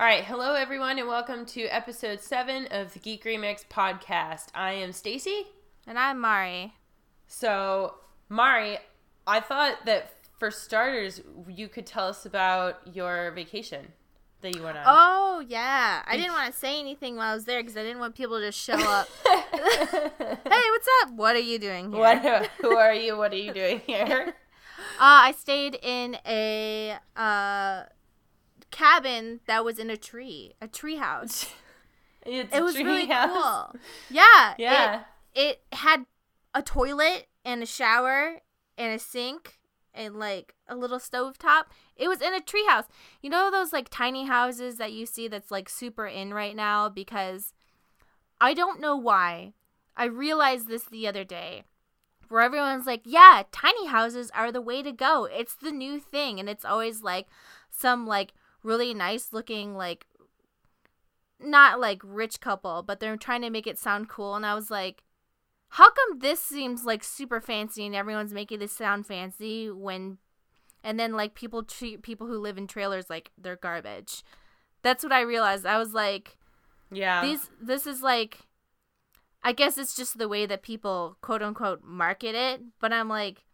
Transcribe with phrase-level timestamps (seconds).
[0.00, 4.46] All right, hello everyone, and welcome to episode seven of the Geek Remix podcast.
[4.54, 5.48] I am Stacy.
[5.88, 6.74] And I'm Mari.
[7.26, 7.94] So,
[8.28, 8.78] Mari,
[9.26, 13.88] I thought that for starters, you could tell us about your vacation
[14.42, 14.84] that you went on.
[14.86, 17.98] Oh yeah, I didn't want to say anything while I was there because I didn't
[17.98, 19.08] want people to just show up.
[19.24, 21.10] hey, what's up?
[21.16, 22.00] What are you doing here?
[22.00, 22.50] What?
[22.60, 23.16] Who are you?
[23.16, 24.32] What are you doing here?
[25.00, 27.82] Uh, I stayed in a uh,
[28.70, 31.46] cabin that was in a tree, a tree house.
[32.26, 33.30] It's it a was tree really house.
[33.72, 33.80] cool.
[34.10, 35.02] Yeah, Yeah.
[35.34, 36.04] It, it had
[36.52, 38.40] a toilet and a shower
[38.76, 39.58] and a sink
[39.94, 41.72] and like a little stove top.
[41.96, 42.84] It was in a tree house.
[43.22, 46.90] You know those like tiny houses that you see that's like super in right now
[46.90, 47.54] because
[48.40, 49.54] I don't know why.
[49.96, 51.64] I realized this the other day.
[52.28, 55.24] Where everyone's like, yeah, tiny houses are the way to go.
[55.24, 56.38] It's the new thing.
[56.38, 57.26] And it's always like
[57.70, 60.06] some like really nice looking like
[61.40, 64.34] not like rich couple, but they're trying to make it sound cool.
[64.34, 65.04] And I was like,
[65.70, 70.18] how come this seems like super fancy and everyone's making this sound fancy when,
[70.82, 74.24] and then like people treat people who live in trailers like they're garbage.
[74.82, 75.66] That's what I realized.
[75.66, 76.38] I was like,
[76.90, 77.22] Yeah.
[77.22, 78.38] these, this is like,
[79.42, 82.62] I guess it's just the way that people quote unquote market it.
[82.80, 83.44] But I'm like,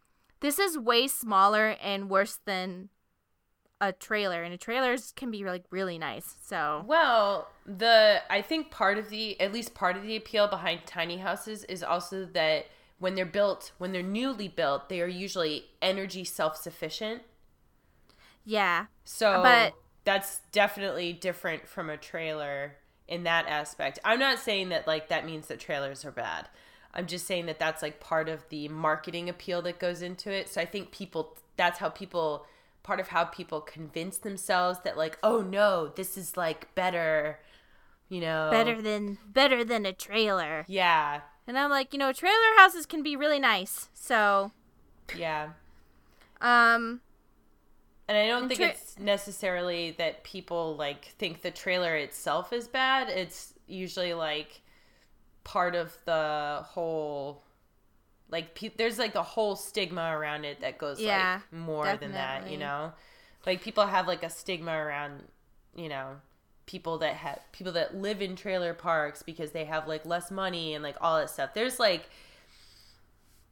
[0.40, 2.88] this is way smaller and worse than
[3.80, 6.36] a trailer, and a trailers can be like really nice.
[6.42, 10.86] So Well, the I think part of the at least part of the appeal behind
[10.86, 12.66] tiny houses is also that
[12.98, 17.22] when they're built, when they're newly built, they are usually energy self-sufficient.
[18.44, 22.76] yeah, So But- that's definitely different from a trailer
[23.08, 23.98] in that aspect.
[24.04, 26.48] I'm not saying that like that means that trailers are bad.
[26.92, 30.48] I'm just saying that that's like part of the marketing appeal that goes into it.
[30.48, 32.46] So I think people that's how people
[32.84, 37.40] part of how people convince themselves that like, "Oh no, this is like better."
[38.08, 38.48] You know.
[38.52, 40.64] better than better than a trailer.
[40.68, 41.22] Yeah.
[41.48, 43.88] And I'm like, you know, trailer houses can be really nice.
[43.94, 44.52] So,
[45.16, 45.50] Yeah.
[46.40, 47.00] um,
[48.06, 52.52] And I don't And think tra- it's necessarily that people like think the trailer itself
[52.52, 53.08] is bad.
[53.08, 54.60] It's usually like
[55.42, 57.42] part of the whole
[58.30, 62.12] like pe- there's like a whole stigma around it that goes Yeah, like more than
[62.12, 62.92] that, you know?
[63.46, 65.24] Like people have like a stigma around,
[65.76, 66.16] you know,
[66.66, 70.74] people that have people that live in trailer parks because they have like less money
[70.74, 71.54] and like all that stuff.
[71.54, 72.08] There's like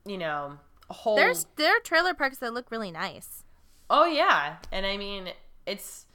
[0.05, 0.59] you know,
[0.91, 3.45] a whole there's there are trailer parks that look really nice,
[3.91, 4.57] Oh yeah.
[4.71, 5.31] And I mean,
[5.67, 6.07] it's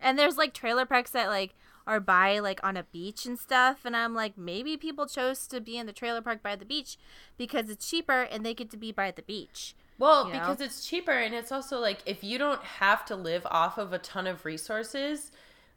[0.00, 1.54] and there's like trailer parks that like
[1.86, 3.84] are by like on a beach and stuff.
[3.84, 6.96] And I'm like, maybe people chose to be in the trailer park by the beach
[7.36, 9.74] because it's cheaper and they get to be by the beach.
[9.98, 10.40] Well, you know?
[10.40, 13.92] because it's cheaper and it's also like if you don't have to live off of
[13.92, 15.30] a ton of resources,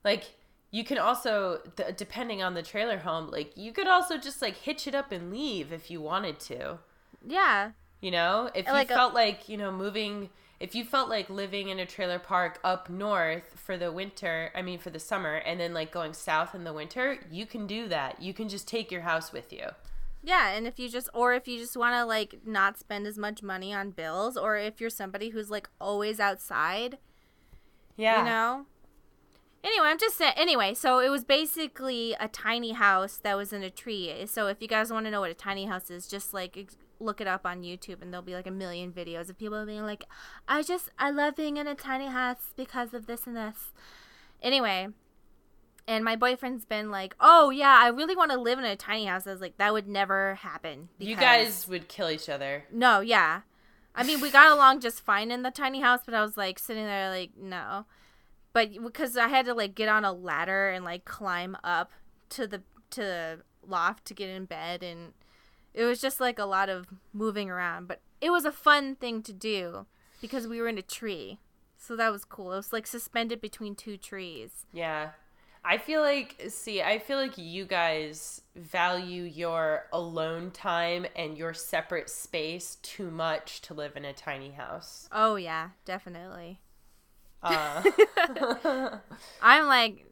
[0.04, 0.36] like
[0.72, 1.60] you can also
[1.96, 5.32] depending on the trailer home, like you could also just like hitch it up and
[5.32, 6.80] leave if you wanted to.
[7.26, 10.30] Yeah, You know, if you Like a- felt like, you know, moving
[10.60, 14.62] if you felt like living in a trailer park up north for the winter, I
[14.62, 17.88] mean for the summer and then like going south in the winter, you can do
[17.90, 18.22] that.
[18.22, 19.68] You can just take your house with you.
[20.24, 23.18] Yeah, and if you just or if you just want to like not spend as
[23.18, 26.98] much money on bills or if you're somebody who's like always outside,
[27.96, 28.20] Yeah.
[28.20, 28.66] you know.
[29.64, 33.64] Anyway, I'm just saying anyway, so it was basically a tiny house that was in
[33.64, 34.14] a tree.
[34.28, 36.56] So if you guys want to know what a tiny house is, just like
[37.00, 39.84] look it up on YouTube and there'll be like a million videos of people being
[39.84, 40.06] like,
[40.48, 43.74] "I just I love being in a tiny house because of this and this."
[44.42, 44.90] Anyway,
[45.88, 49.06] and my boyfriend's been like, "Oh yeah, I really want to live in a tiny
[49.06, 52.66] house." I was like, "That would never happen." You guys would kill each other.
[52.72, 53.42] No, yeah.
[53.96, 56.60] I mean, we got along just fine in the tiny house, but I was like
[56.60, 57.86] sitting there like, no.
[58.52, 61.92] But because I had to like get on a ladder and like climb up
[62.30, 62.62] to the
[62.92, 65.14] to the loft to get in bed and
[65.76, 69.22] it was just like a lot of moving around, but it was a fun thing
[69.24, 69.86] to do
[70.22, 71.40] because we were in a tree.
[71.78, 72.54] So that was cool.
[72.54, 74.66] It was like suspended between two trees.
[74.74, 75.10] Yeah.
[75.66, 81.54] I feel like see, I feel like you guys value your alone time and your
[81.54, 85.10] separate space too much to live in a tiny house.
[85.12, 86.62] Oh yeah, definitely.
[87.44, 87.84] Uh,
[89.42, 90.06] I'm like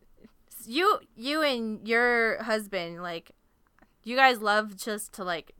[0.66, 3.32] you you and your husband like
[4.04, 5.54] you guys love just to like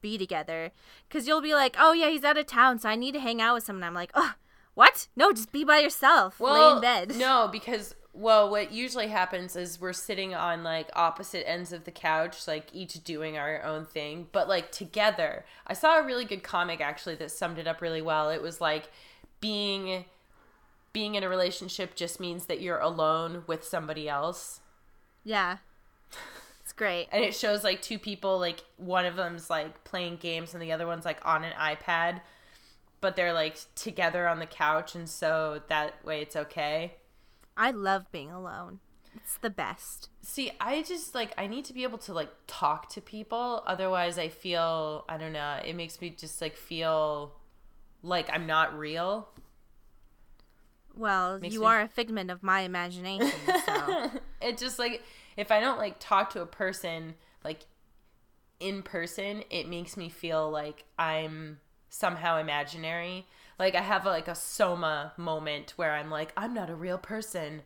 [0.00, 0.70] be together
[1.10, 3.40] cuz you'll be like, "Oh yeah, he's out of town, so I need to hang
[3.40, 4.34] out with someone." I'm like, "Oh,
[4.74, 5.08] what?
[5.16, 6.40] No, just be by yourself.
[6.40, 11.48] Lay in bed." No, because well, what usually happens is we're sitting on like opposite
[11.48, 15.44] ends of the couch, like each doing our own thing, but like together.
[15.66, 18.28] I saw a really good comic actually that summed it up really well.
[18.30, 18.90] It was like
[19.40, 20.06] being
[20.92, 24.60] being in a relationship just means that you're alone with somebody else.
[25.22, 25.58] Yeah.
[26.78, 27.08] Great.
[27.10, 30.70] And it shows like two people, like one of them's like playing games and the
[30.72, 32.20] other one's like on an iPad,
[33.00, 36.94] but they're like together on the couch, and so that way it's okay.
[37.56, 38.78] I love being alone.
[39.16, 40.08] It's the best.
[40.22, 43.64] See, I just like I need to be able to like talk to people.
[43.66, 45.58] Otherwise, I feel I don't know.
[45.64, 47.34] It makes me just like feel
[48.04, 49.28] like I'm not real.
[50.94, 53.32] Well, Makes you me- are a figment of my imagination,
[53.66, 54.10] so
[54.40, 55.02] it just like
[55.38, 57.14] if I don't like talk to a person
[57.44, 57.60] like
[58.60, 63.24] in person, it makes me feel like I'm somehow imaginary.
[63.58, 67.62] Like I have like a soma moment where I'm like I'm not a real person.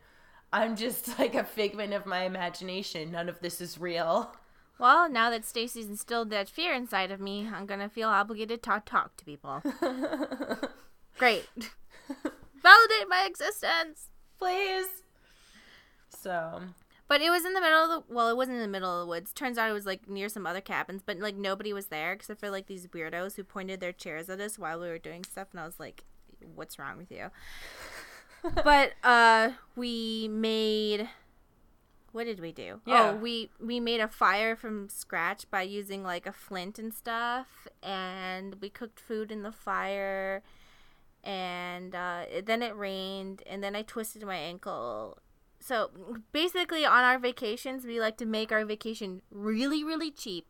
[0.53, 3.11] I'm just like a figment of my imagination.
[3.11, 4.35] None of this is real.
[4.79, 8.81] well, now that Stacy's instilled that fear inside of me, I'm gonna feel obligated to
[8.85, 9.63] talk to people.
[11.17, 11.49] Great.
[12.61, 14.09] Validate my existence.
[14.37, 14.87] Please.
[16.09, 16.61] So,
[17.13, 19.01] But it was in the middle of the well, it wasn't in the middle of
[19.01, 19.33] the woods.
[19.33, 22.39] Turns out it was like near some other cabins, but like nobody was there except
[22.39, 25.49] for like these weirdos who pointed their chairs at us while we were doing stuff,
[25.51, 26.05] and I was like,
[26.55, 27.29] "What's wrong with you?"
[28.63, 31.07] but uh, we made.
[32.13, 32.81] What did we do?
[32.83, 33.11] Yeah.
[33.11, 37.67] Oh, we we made a fire from scratch by using like a flint and stuff,
[37.83, 40.41] and we cooked food in the fire.
[41.23, 45.19] And uh, it- then it rained, and then I twisted my ankle,
[45.63, 45.89] so
[46.33, 50.47] basically on our vacations we like to make our vacation really really cheap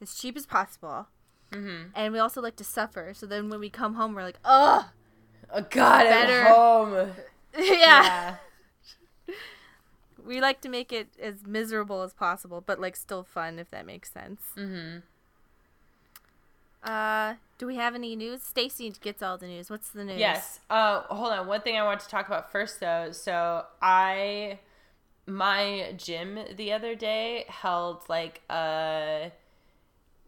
[0.00, 1.08] as cheap as possible
[1.50, 1.86] mhm.
[1.94, 4.88] and we also like to suffer so then when we come home we're like oh
[5.54, 6.40] Oh God, Better.
[6.40, 7.10] at home.
[7.58, 8.36] yeah.
[10.24, 13.84] we like to make it as miserable as possible but like still fun if that
[13.84, 15.00] makes sense Mm-hmm.
[16.84, 20.58] Uh do we have any news stacy gets all the news what's the news Yes.
[20.68, 21.46] Uh, hold on.
[21.46, 23.12] One thing I want to talk about first, though.
[23.12, 24.58] So I,
[25.26, 29.30] my gym the other day held like a,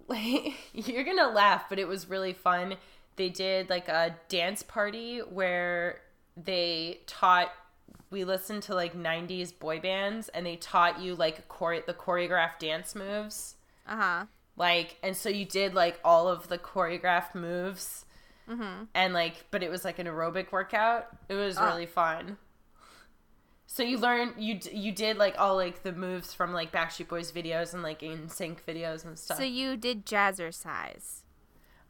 [0.06, 2.76] like you're gonna laugh, but it was really fun.
[3.16, 6.00] They did like a dance party where
[6.36, 7.50] they taught.
[8.10, 12.60] We listened to like '90s boy bands, and they taught you like chore- the choreographed
[12.60, 13.56] dance moves.
[13.88, 18.04] uh-huh Like, and so you did like all of the choreographed moves.
[18.48, 18.84] Mm-hmm.
[18.94, 21.06] And like but it was like an aerobic workout.
[21.28, 21.66] It was Ah.
[21.66, 22.36] really fun.
[23.66, 27.08] So you learned you d- you did like all like the moves from like backstreet
[27.08, 29.38] boys videos and like NSYNC videos and stuff.
[29.38, 31.22] So you did jazzercise.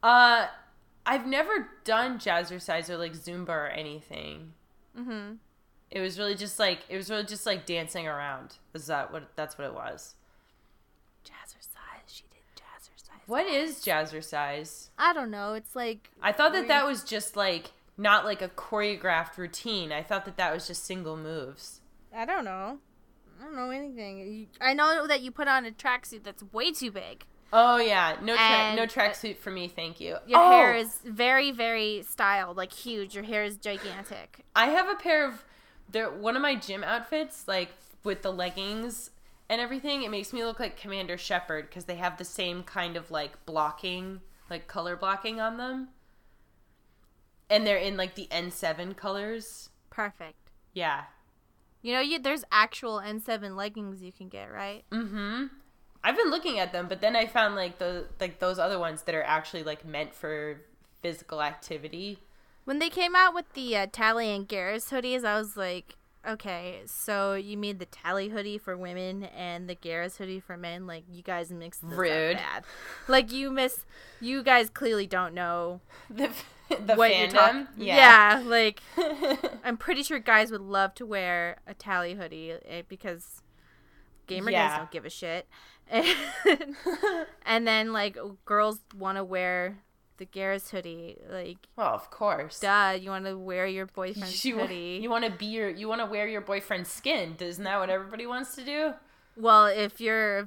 [0.02, 0.46] Uh
[1.06, 4.52] i've never done jazzercise or like zumba or anything.
[4.98, 5.34] Mm-hmm.
[5.90, 8.54] It was really just like it was really just like dancing around.
[8.72, 10.14] Is that what that's what it was?
[11.24, 11.73] Jazzercise she did jazzercise
[13.26, 17.72] what is jazzercise i don't know it's like i thought that that was just like
[17.96, 21.80] not like a choreographed routine i thought that that was just single moves
[22.14, 22.78] I don't know.
[23.40, 24.46] I don't know anything.
[24.60, 27.24] I know that you put on a tracksuit that's way too big.
[27.52, 30.16] Oh yeah, no tra- And- no uh, tracksuit for me, thank you.
[30.26, 33.14] Your oh, hair is very, very styled, like huge.
[33.14, 34.44] Your hair is gigantic.
[34.56, 35.44] I have a pair of
[35.90, 36.10] there.
[36.10, 37.70] One of my gym outfits, like
[38.02, 39.10] with the leggings
[39.48, 42.96] and everything, it makes me look like Commander Shepard because they have the same kind
[42.96, 45.88] of like blocking, like color blocking on them,
[47.50, 49.70] and they're in like the N seven colors.
[49.90, 50.50] Perfect.
[50.72, 51.04] Yeah.
[51.82, 54.84] You know, you there's actual N7 leggings you can get, right?
[54.90, 55.46] Mm-hmm.
[56.02, 59.02] I've been looking at them, but then I found like the like those other ones
[59.02, 60.62] that are actually like meant for
[61.02, 62.20] physical activity.
[62.64, 65.96] When they came out with the uh, Tali and Garrus hoodies, I was like,
[66.28, 70.86] okay, so you made the Tali hoodie for women and the Garrus hoodie for men.
[70.86, 72.36] Like, you guys mixed this Rude.
[72.36, 72.64] up bad.
[73.08, 73.84] Like, you miss.
[74.20, 76.30] You guys clearly don't know The
[76.68, 77.32] the what you're fandom.
[77.32, 77.66] talking.
[77.76, 78.38] yeah.
[78.38, 78.80] yeah, like
[79.64, 83.42] I'm pretty sure guys would love to wear a Tali hoodie eh, because
[84.26, 85.46] gamer guys don't give a shit.
[85.90, 86.06] And,
[87.44, 88.16] and then like
[88.46, 89.80] girls want to wear
[90.18, 91.18] the Garrus hoodie.
[91.30, 92.60] Like, well, of course.
[92.60, 95.00] duh, you want to wear your boyfriend's You, hoodie.
[95.02, 97.36] you want to be your you want to wear your boyfriend's skin.
[97.40, 98.94] Isn't that what everybody wants to do?
[99.36, 100.46] well, if you're,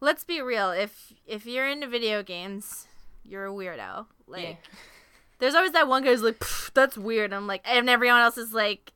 [0.00, 0.70] let's be real.
[0.70, 2.86] If if you're into video games,
[3.24, 4.06] you're a weirdo.
[4.26, 4.54] Like, Yeah.
[5.38, 6.42] there's always that one guy who's like,
[6.74, 7.32] that's weird.
[7.32, 8.92] I'm like, and everyone else is like,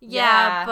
[0.00, 0.64] Yeah.
[0.64, 0.66] yeah,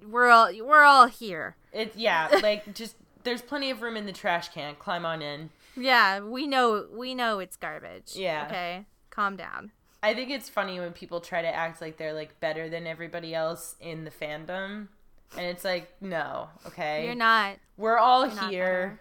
[0.00, 1.56] but we're all we're all here.
[1.72, 4.74] It yeah, like just there's plenty of room in the trash can.
[4.76, 5.50] Climb on in.
[5.78, 8.12] Yeah, we know we know it's garbage.
[8.14, 8.46] Yeah.
[8.46, 8.86] Okay.
[9.10, 9.72] Calm down.
[10.02, 13.34] I think it's funny when people try to act like they're like better than everybody
[13.34, 14.88] else in the fandom.
[15.36, 17.04] And it's like, no, okay.
[17.04, 19.00] You're not We're all you're here.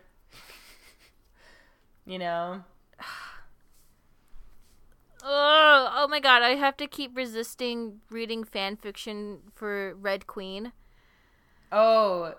[2.05, 2.63] You know?
[5.23, 10.71] Oh, oh my god, I have to keep resisting reading fan fiction for Red Queen.
[11.71, 12.33] Oh.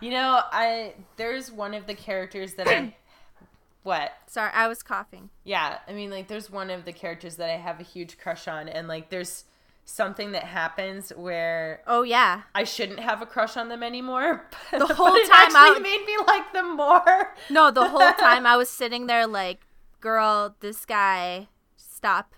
[0.00, 2.94] You know, I there's one of the characters that I
[3.82, 4.12] what?
[4.26, 5.30] Sorry, I was coughing.
[5.44, 8.46] Yeah, I mean like there's one of the characters that I have a huge crush
[8.48, 9.44] on and like there's
[9.84, 12.42] something that happens where Oh yeah.
[12.54, 14.46] I shouldn't have a crush on them anymore.
[14.70, 17.34] The whole it time I made me like them more.
[17.50, 19.62] No, the whole time I was sitting there like,
[20.00, 22.34] girl, this guy, stop.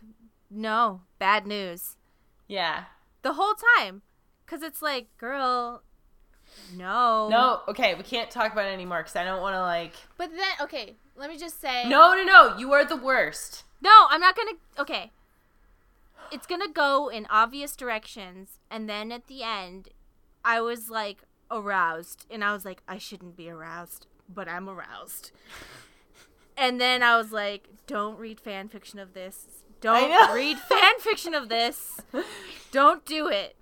[0.48, 1.96] No, bad news.
[2.48, 2.84] Yeah.
[3.22, 4.02] The whole time.
[4.46, 5.82] Cuz it's like, girl,
[6.76, 7.28] no.
[7.28, 9.94] No, okay, we can't talk about it anymore because I don't want to like.
[10.16, 12.56] But then okay, let me just say No, no, no!
[12.58, 13.64] You are the worst.
[13.80, 14.52] No, I'm not gonna.
[14.78, 15.10] Okay.
[16.30, 19.88] It's gonna go in obvious directions, and then at the end,
[20.44, 21.18] I was like
[21.50, 25.32] aroused, and I was like, I shouldn't be aroused, but I'm aroused.
[26.56, 29.64] And then I was like, don't read fan fiction of this.
[29.80, 32.00] Don't read fan fiction of this.
[32.70, 33.56] Don't do it.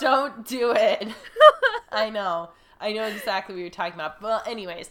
[0.00, 1.08] Don't do it.
[1.96, 2.50] I know.
[2.80, 4.20] I know exactly what you're talking about.
[4.20, 4.90] Well, anyways,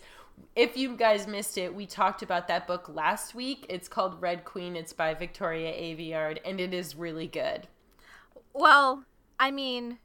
[0.55, 3.65] if you guys missed it, we talked about that book last week.
[3.69, 4.75] It's called Red Queen.
[4.75, 7.67] It's by Victoria Aveyard, and it is really good.
[8.53, 9.03] well,
[9.39, 9.99] I mean,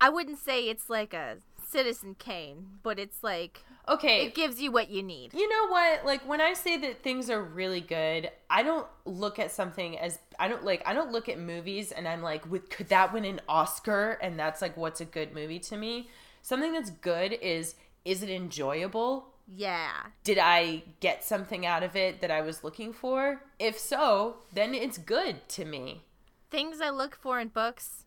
[0.00, 4.26] I wouldn't say it's like a Citizen Kane, but it's like Okay.
[4.26, 5.32] it gives you what you need.
[5.32, 6.04] You know what?
[6.04, 10.18] Like when I say that things are really good, I don't look at something as
[10.38, 13.24] I don't like I don't look at movies and I'm like, "Would- could that win
[13.24, 14.18] an Oscar?
[14.20, 16.08] And that's like what's a good movie to me.
[16.42, 19.28] Something that's good is is it enjoyable?
[19.48, 19.92] Yeah.
[20.24, 23.42] Did I get something out of it that I was looking for?
[23.60, 26.02] If so, then it's good to me.
[26.50, 28.04] Things I look for in books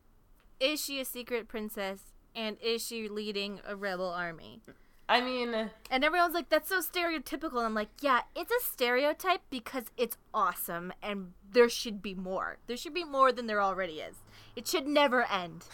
[0.60, 2.02] is she a secret princess
[2.36, 4.62] and is she leading a rebel army?
[5.10, 7.58] I mean, And everyone's like, that's so stereotypical.
[7.58, 12.60] And I'm like, yeah, it's a stereotype because it's awesome and there should be more.
[12.68, 14.18] There should be more than there already is.
[14.56, 15.66] It should never end.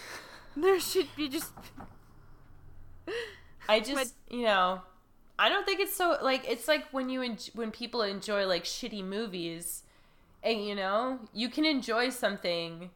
[0.57, 1.51] There should be just.
[3.67, 4.81] I just, you know,
[5.37, 8.63] I don't think it's so like it's like when you en- when people enjoy like
[8.63, 9.83] shitty movies,
[10.41, 12.91] and you know, you can enjoy something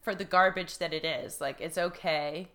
[0.00, 1.42] for the garbage that it is.
[1.42, 2.48] Like it's okay,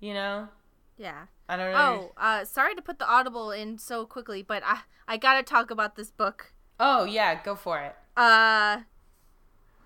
[0.00, 0.48] you know.
[0.96, 1.26] Yeah.
[1.52, 1.78] I don't know.
[1.78, 5.70] Oh, uh, sorry to put the audible in so quickly, but I I gotta talk
[5.70, 6.54] about this book.
[6.80, 7.94] Oh yeah, go for it.
[8.16, 8.80] Uh,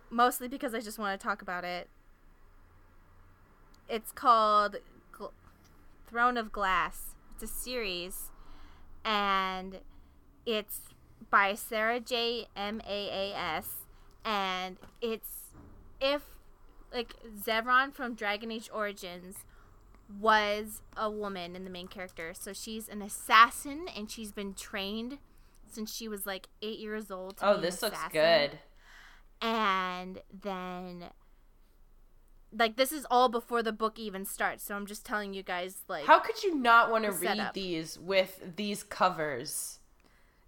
[0.09, 1.89] mostly because I just want to talk about it.
[3.89, 4.77] It's called
[5.13, 5.33] Gl-
[6.07, 7.17] Throne of Glass.
[7.35, 8.31] It's a series,
[9.05, 9.81] and
[10.47, 10.83] it's
[11.31, 12.47] by Sarah J.
[12.55, 13.71] M A A S,
[14.25, 15.51] and it's
[16.01, 16.23] if
[16.95, 19.39] like Zevran from Dragon Age Origins
[20.21, 22.33] was a woman in the main character.
[22.39, 25.19] So she's an assassin, and she's been trained
[25.71, 27.39] since she was like eight years old.
[27.43, 28.59] Oh, this looks good.
[29.43, 31.07] And then,
[32.57, 34.65] like, this is all before the book even starts.
[34.65, 37.37] So I'm just telling you guys, like, How could you not want to The read
[37.37, 37.55] setup.
[37.55, 39.79] these with these covers?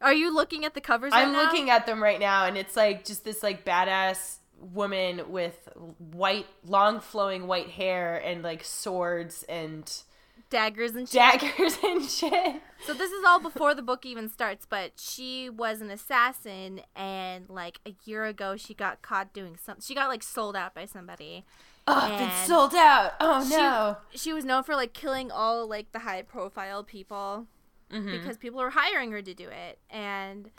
[0.01, 1.13] are you looking at the covers?
[1.13, 1.43] I'm right now?
[1.43, 5.69] looking at them right now, and it's like just this like badass woman with
[6.13, 9.91] white, long flowing white hair and like swords and
[10.51, 11.15] daggers and shit.
[11.15, 12.63] daggers and shit.
[12.87, 17.49] So this is all before the book even starts, but she was an assassin, and
[17.49, 19.83] like a year ago, she got caught doing something.
[19.87, 21.45] She got like sold out by somebody.
[21.87, 23.13] Oh, it's And sold out.
[23.21, 23.97] Oh no.
[24.17, 27.47] She was known for like killing all like the high profile people
[27.93, 28.13] Mhm.
[28.21, 30.51] because people were hiring her to do it, and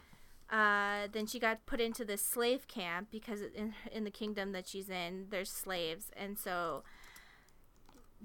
[0.52, 4.68] uh, then she got put into this slave camp because in in the kingdom that
[4.68, 6.84] she's in, there's slaves, and so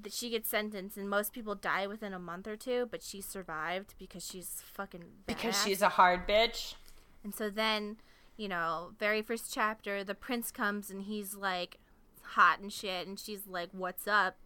[0.00, 3.20] that she gets sentenced, and most people die within a month or two, but she
[3.20, 6.74] survived because she's fucking because she's a hard bitch.
[7.22, 7.96] And so then,
[8.36, 11.78] you know, very first chapter, the prince comes and he's like
[12.22, 14.36] hot and shit, and she's like, "What's up?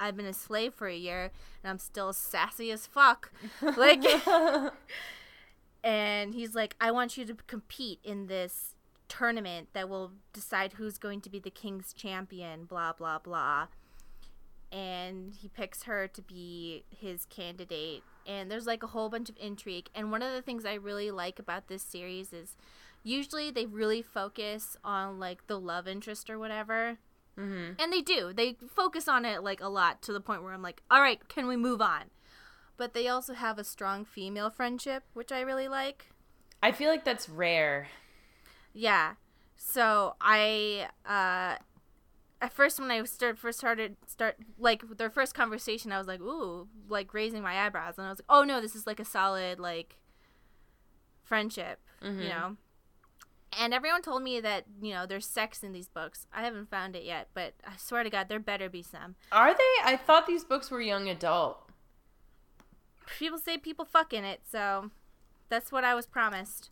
[0.00, 1.30] I've been a slave for a year,
[1.62, 3.30] and I'm still sassy as fuck."
[3.76, 4.02] Like,
[5.82, 8.74] and he's like, "I want you to compete in this
[9.08, 13.68] tournament that will decide who's going to be the king's champion." Blah blah blah.
[14.70, 19.36] And he picks her to be his candidate, and there's like a whole bunch of
[19.40, 19.88] intrigue.
[19.94, 22.56] And one of the things I really like about this series is
[23.02, 26.98] usually they really focus on like the love interest or whatever.
[27.36, 28.32] hmm And they do.
[28.34, 31.26] They focus on it like a lot to the point where I'm like, all right,
[31.28, 32.10] can we move on?
[32.78, 36.06] But they also have a strong female friendship, which I really like.
[36.62, 37.88] I feel like that's rare.
[38.72, 39.14] Yeah.
[39.56, 41.56] So I uh
[42.40, 46.20] at first when I start first started start like their first conversation I was like,
[46.20, 49.04] ooh, like raising my eyebrows and I was like, oh no, this is like a
[49.04, 49.96] solid like
[51.22, 52.28] friendship, you Mhm.
[52.28, 52.56] know.
[53.58, 56.26] And everyone told me that, you know, there's sex in these books.
[56.32, 59.16] I haven't found it yet, but I swear to God, there better be some.
[59.32, 59.74] Are they?
[59.84, 61.67] I thought these books were young adult.
[63.18, 64.90] People say people fuck in it, so
[65.48, 66.70] that's what I was promised.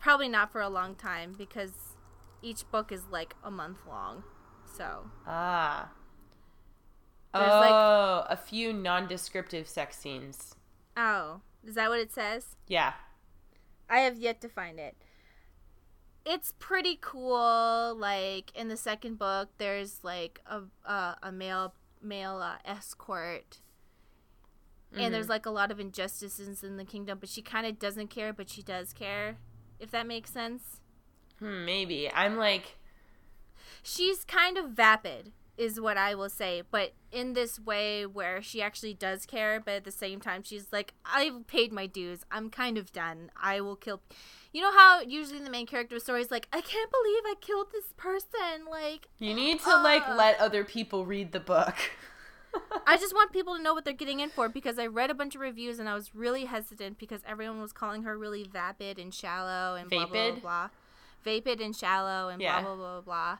[0.00, 1.72] Probably not for a long time because
[2.42, 4.22] each book is like a month long.
[4.76, 5.90] So, Ah.
[7.34, 10.54] There's, oh, like- a few non-descriptive sex scenes.
[10.96, 12.56] oh, is that what it says?
[12.66, 12.94] Yeah.
[13.90, 14.96] I have yet to find it.
[16.24, 17.94] It's pretty cool.
[17.98, 23.60] Like in the second book, there's like a uh, a male male uh, escort,
[24.96, 27.18] and there's like a lot of injustices in the kingdom.
[27.20, 29.36] But she kind of doesn't care, but she does care.
[29.78, 30.80] If that makes sense.
[31.38, 32.10] Hmm, maybe.
[32.12, 32.76] I'm like,
[33.82, 38.60] She's kind of vapid, is what I will say, but in this way where she
[38.60, 42.20] actually does care, but at the same time she's like, I've paid my dues.
[42.30, 43.30] I'm kind of done.
[43.40, 44.00] I will kill.
[44.52, 47.34] You know how usually the main character of story is like, I can't believe I
[47.40, 48.66] killed this person.
[48.68, 50.14] Like, you need to like Uh.
[50.16, 51.76] let other people read the book.
[52.86, 55.14] I just want people to know what they're getting in for because I read a
[55.14, 58.98] bunch of reviews and I was really hesitant because everyone was calling her really vapid
[58.98, 60.42] and shallow and blah blah blah, Vapid?
[60.42, 60.68] blah.
[61.24, 62.62] vapid and shallow and Yeah.
[62.62, 63.38] blah blah blah blah.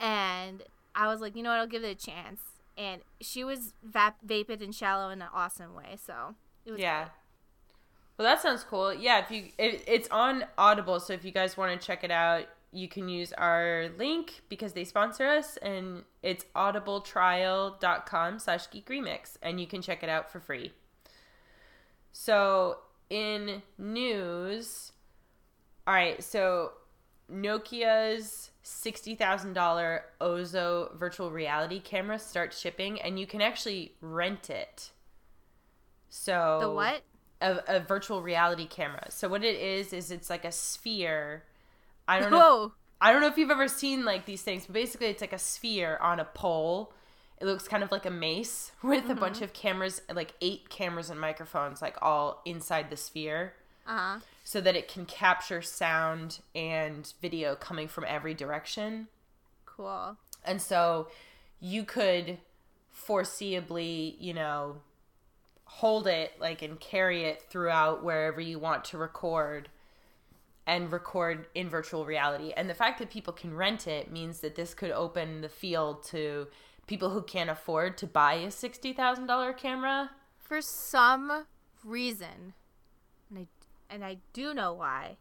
[0.00, 0.62] And
[0.94, 2.40] I was like, you know what, I'll give it a chance.
[2.76, 7.08] And she was vap- vapid and shallow in an awesome way, so it was yeah.
[8.16, 8.92] Well, that sounds cool.
[8.94, 12.10] Yeah, if you it, it's on Audible, so if you guys want to check it
[12.10, 18.88] out, you can use our link because they sponsor us, and it's audibletrial.com slash geek
[18.88, 20.72] remix, and you can check it out for free.
[22.12, 22.78] So
[23.10, 24.92] in news,
[25.86, 26.72] all right, so
[27.32, 34.90] Nokia's $60,000 Ozo virtual reality camera starts shipping, and you can actually rent it.
[36.10, 37.02] So The what?
[37.40, 39.10] a, a virtual reality camera.
[39.10, 41.44] So what it is is it's like a sphere.
[42.08, 42.38] I don't know.
[42.38, 42.72] Whoa.
[43.00, 45.38] I don't know if you've ever seen like these things, but basically it's like a
[45.38, 46.92] sphere on a pole.
[47.40, 51.08] It looks kind of like a mace with a bunch of cameras, like eight cameras
[51.10, 53.52] and microphones, like all inside the sphere,
[53.86, 54.18] Uh huh.
[54.42, 59.06] so that it can capture sound and video coming from every direction.
[59.66, 60.16] Cool.
[60.44, 61.08] And so
[61.60, 62.38] you could
[63.12, 64.76] foreseeably, you know,
[65.64, 69.68] hold it like and carry it throughout wherever you want to record
[70.68, 72.52] and record in virtual reality.
[72.54, 76.04] And the fact that people can rent it means that this could open the field
[76.08, 76.46] to
[76.86, 80.10] people who can't afford to buy a $60,000 camera.
[80.38, 81.46] For some
[81.82, 82.52] reason,
[83.30, 83.46] and I
[83.90, 85.16] and I do know why.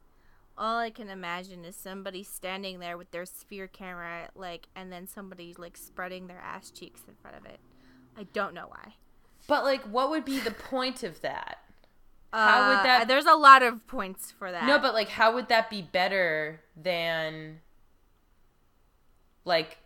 [0.58, 5.08] All I can imagine is somebody standing there with their sphere camera, like, and then
[5.08, 7.60] somebody like spreading their ass cheeks in front of it.
[8.18, 8.96] I don't know why.
[9.48, 11.60] But like what would be the point of that?
[12.34, 14.66] How would Uh, that- There's a lot of points for that.
[14.66, 17.62] No, but like how would that be better than
[19.46, 19.78] like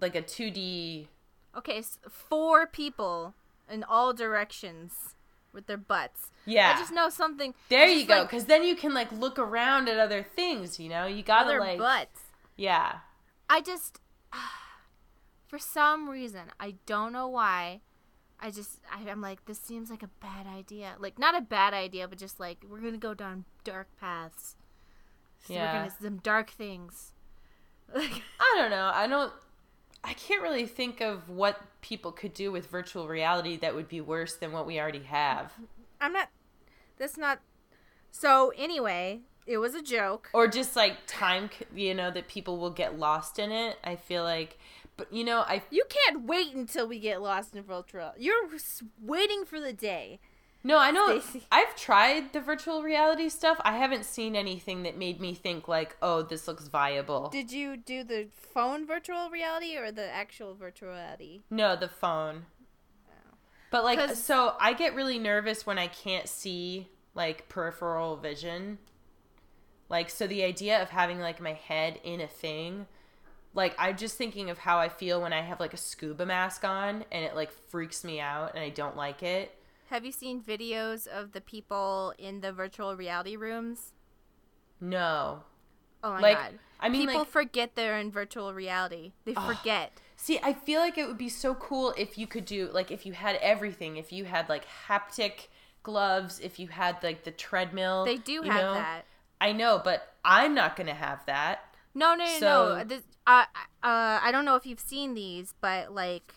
[0.00, 1.08] like a 2D
[1.56, 3.34] okay, s four people
[3.70, 5.14] in all directions
[5.52, 6.30] with their butts.
[6.46, 6.72] Yeah.
[6.74, 7.54] I just know something.
[7.68, 10.80] There you go, like, because then you can like look around at other things.
[10.80, 12.22] You know, you gotta other like, butts.
[12.56, 13.00] yeah,
[13.50, 14.00] I just,
[15.46, 17.80] for some reason, I don't know why.
[18.42, 20.96] I just, I, I'm like, this seems like a bad idea.
[20.98, 24.56] Like, not a bad idea, but just like, we're gonna go down dark paths.
[25.46, 25.72] So Yeah.
[25.72, 27.12] We're gonna some dark things.
[27.94, 28.90] Like, I don't know.
[28.92, 29.32] I don't.
[30.04, 34.00] I can't really think of what people could do with virtual reality that would be
[34.00, 35.52] worse than what we already have,
[36.00, 36.28] I'm not.
[36.98, 37.40] That's not.
[38.10, 40.28] So anyway, it was a joke.
[40.32, 41.50] or just like time.
[41.74, 43.76] You know that people will get lost in it.
[43.84, 44.58] I feel like,
[45.10, 48.12] but you know, I You can't wait until we get lost in virtual.
[48.18, 48.48] You're
[49.00, 50.20] waiting for the day.
[50.64, 51.18] no, I know.
[51.18, 51.46] Stacey.
[51.52, 53.60] I've tried the virtual reality stuff.
[53.64, 57.28] I haven't seen anything that made me think like, oh, this looks viable.
[57.30, 61.40] Did you do the phone virtual reality or the actual virtual reality?
[61.50, 62.46] No, the phone.
[63.08, 63.34] Oh.
[63.70, 68.78] But like 'Cause- so I get really nervous when I can't see like peripheral vision.
[69.88, 72.86] Like so the idea of having like my head in a thing
[73.54, 76.64] like I'm just thinking of how I feel when I have like a scuba mask
[76.64, 79.54] on and it like freaks me out and I don't like it.
[79.90, 83.92] Have you seen videos of the people in the virtual reality rooms?
[84.80, 85.42] No.
[86.02, 86.58] Oh my Like, god.
[86.80, 89.12] I mean, people like- forget they're in virtual reality.
[89.24, 89.92] They forget.
[90.16, 93.04] See, I feel like it would be so cool if you could do like if
[93.06, 95.48] you had everything, if you had like haptic
[95.82, 98.04] gloves, if you had like the treadmill.
[98.04, 98.74] They do have know?
[98.74, 99.04] that.
[99.40, 101.71] I know, but I'm not gonna have that.
[101.94, 102.84] No, no, no, So- no.
[102.84, 103.44] This, uh,
[103.82, 106.34] uh, I don't know if you've seen these, but like,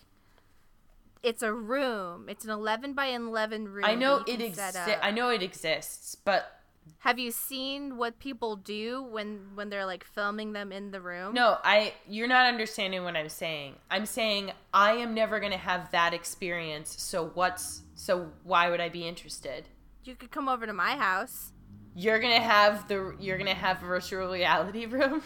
[1.24, 2.30] it's a room.
[2.30, 3.86] It's an eleven by eleven room.
[3.86, 4.78] I know it exists.
[5.02, 6.52] I know it exists, but
[7.00, 11.34] Have you seen what people do when when they're like filming them in the room?
[11.34, 13.76] No, I you're not understanding what I'm saying.
[13.90, 16.96] I'm saying I am never going to have that experience.
[17.02, 19.68] So what's so why would I be interested?
[20.04, 21.54] You could come over to my house.
[21.96, 25.24] You're going to have the you're going to have a virtual reality room?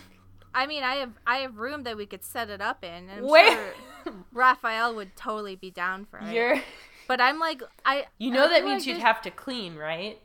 [0.54, 3.10] I mean, I have I have room that we could set it up in.
[3.10, 6.34] And I'm Where sure Raphael would totally be down for it.
[6.34, 6.62] you're
[7.08, 9.76] But I'm like I You know I that means like you'd there's- have to clean,
[9.76, 10.20] right?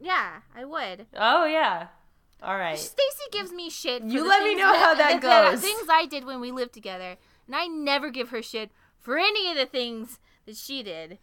[0.00, 1.06] Yeah, I would.
[1.16, 1.88] Oh yeah.
[2.42, 2.78] All right.
[2.78, 4.02] Stacy gives me shit.
[4.02, 5.60] For You the let me know how that goes.
[5.60, 7.16] Things I did when we lived together,
[7.46, 11.18] and I never give her shit for any of the things that she did.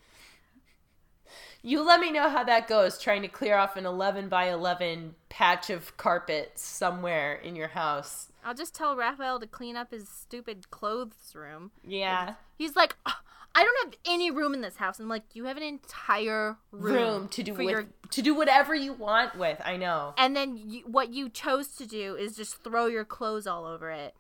[1.66, 5.16] You let me know how that goes trying to clear off an 11 by 11
[5.30, 8.28] patch of carpet somewhere in your house.
[8.44, 11.72] I'll just tell Raphael to clean up his stupid clothes room.
[11.84, 12.36] Yeah.
[12.56, 13.14] He's like, "Ugh,
[13.56, 15.00] I don't have any room in this house.
[15.00, 18.76] I'm like, you have an entire room, Room to do with, your to do whatever
[18.76, 19.60] you want with.
[19.66, 20.14] I know.
[20.20, 23.90] and then you, what you chose to do is just throw your clothes all over
[23.90, 24.14] it.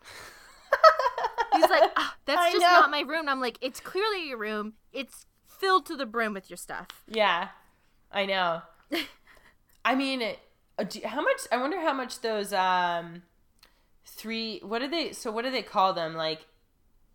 [1.53, 2.71] He's like, "Ah, that's I just know.
[2.71, 3.19] not my room.
[3.19, 4.73] And I'm like, it's clearly your room.
[4.91, 5.27] It's
[5.65, 6.87] filled to the brim with your stuff.
[7.07, 7.49] Yeah.
[8.11, 8.61] I know.
[9.85, 10.21] I mean,
[10.77, 13.23] uh, how much I wonder how much those um
[14.05, 16.15] three what do they so what do they call them?
[16.15, 16.45] Like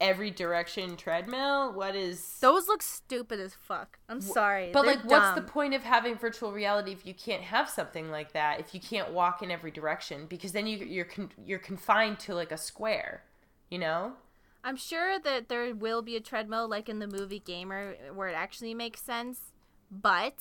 [0.01, 1.73] every direction treadmill?
[1.73, 3.99] What is Those look stupid as fuck.
[4.09, 7.43] I'm sorry, But They're like, what's the point of having virtual reality if you can't
[7.43, 8.61] have something like that?
[8.61, 12.35] If you can't walk in every direction, because then you, you're con- you're confined to
[12.35, 13.25] like a square,
[13.69, 14.15] you know?
[14.63, 18.35] I'm sure that there will be a treadmill like in the movie Gamer where it
[18.35, 19.53] actually makes sense,
[19.91, 20.35] but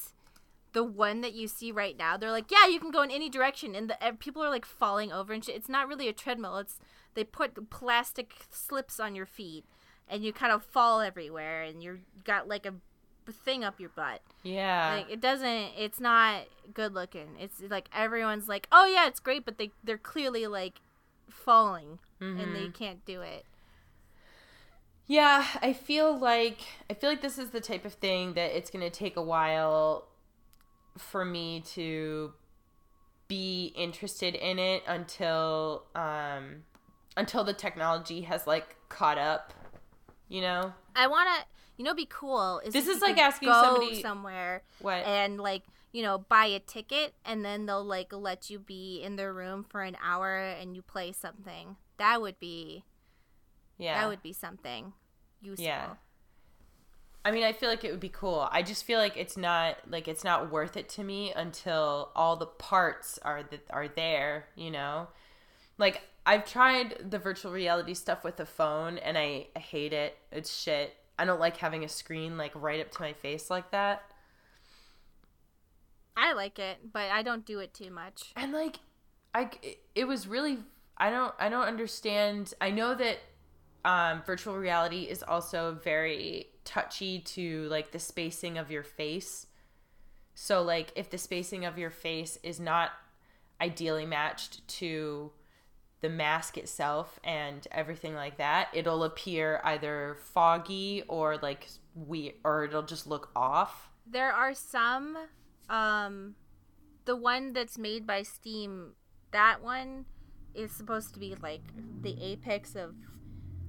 [0.74, 3.30] the one that you see right now, they're like, yeah, you can go in any
[3.30, 5.56] direction, and the ev- people are like falling over and shit.
[5.56, 6.58] It's not really a treadmill.
[6.58, 6.80] It's
[7.16, 9.66] they put plastic slips on your feet,
[10.08, 12.76] and you kind of fall everywhere, and you're got like a
[13.32, 14.22] thing up your butt.
[14.44, 14.96] Yeah.
[14.98, 15.72] Like it doesn't.
[15.78, 17.30] It's not good looking.
[17.40, 20.82] It's like everyone's like, oh yeah, it's great, but they they're clearly like
[21.30, 22.72] falling, and they mm-hmm.
[22.72, 23.46] can't do it.
[25.10, 28.70] Yeah, I feel like I feel like this is the type of thing that it's
[28.70, 30.08] going to take a while
[31.00, 32.32] for me to
[33.28, 36.64] be interested in it until um
[37.18, 39.52] until the technology has like caught up,
[40.28, 40.74] you know?
[40.96, 41.46] I want to,
[41.78, 42.62] you know, be cool.
[42.64, 45.04] Is This is like asking somebody- somewhere What?
[45.08, 49.16] and like you know buy a ticket, and then they'll like let you be in
[49.16, 51.78] their room for an hour and you play something.
[51.98, 52.84] That would be
[53.80, 54.00] yeah.
[54.00, 54.94] that would be something
[55.42, 55.66] useful.
[55.66, 55.88] Yeah.
[57.26, 58.48] I mean, I feel like it would be cool.
[58.52, 62.36] I just feel like it's not like it's not worth it to me until all
[62.36, 65.08] the parts are that are there, you know?
[65.78, 70.18] Like I've tried the virtual reality stuff with the phone and I, I hate it.
[70.32, 70.96] It's shit.
[71.18, 74.04] I don't like having a screen like right up to my face like that.
[76.16, 78.34] I like it, but I don't do it too much.
[78.36, 78.80] and like
[79.34, 79.50] i
[79.96, 80.58] it was really
[80.98, 83.20] i don't i don't understand i know that
[83.86, 89.48] um virtual reality is also very touchy to like the spacing of your face
[90.36, 92.92] so like if the spacing of your face is not
[93.62, 95.32] ideally matched to
[96.02, 102.64] the mask itself and everything like that it'll appear either foggy or like weird or
[102.66, 105.18] it'll just look off There are some,
[105.70, 106.34] um,
[107.06, 108.94] the one that's made by Steam.
[109.32, 110.06] That one
[110.56, 111.62] is supposed to be like
[112.02, 112.96] the apex of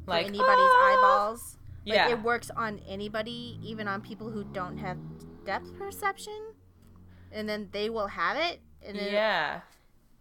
[0.06, 1.56] like anybody's "Ah!" eyeballs.
[1.86, 4.98] Like yeah it works on anybody, even on people who don't have
[5.44, 6.54] depth perception.
[7.32, 8.60] And then they will have it.
[8.82, 9.60] And then yeah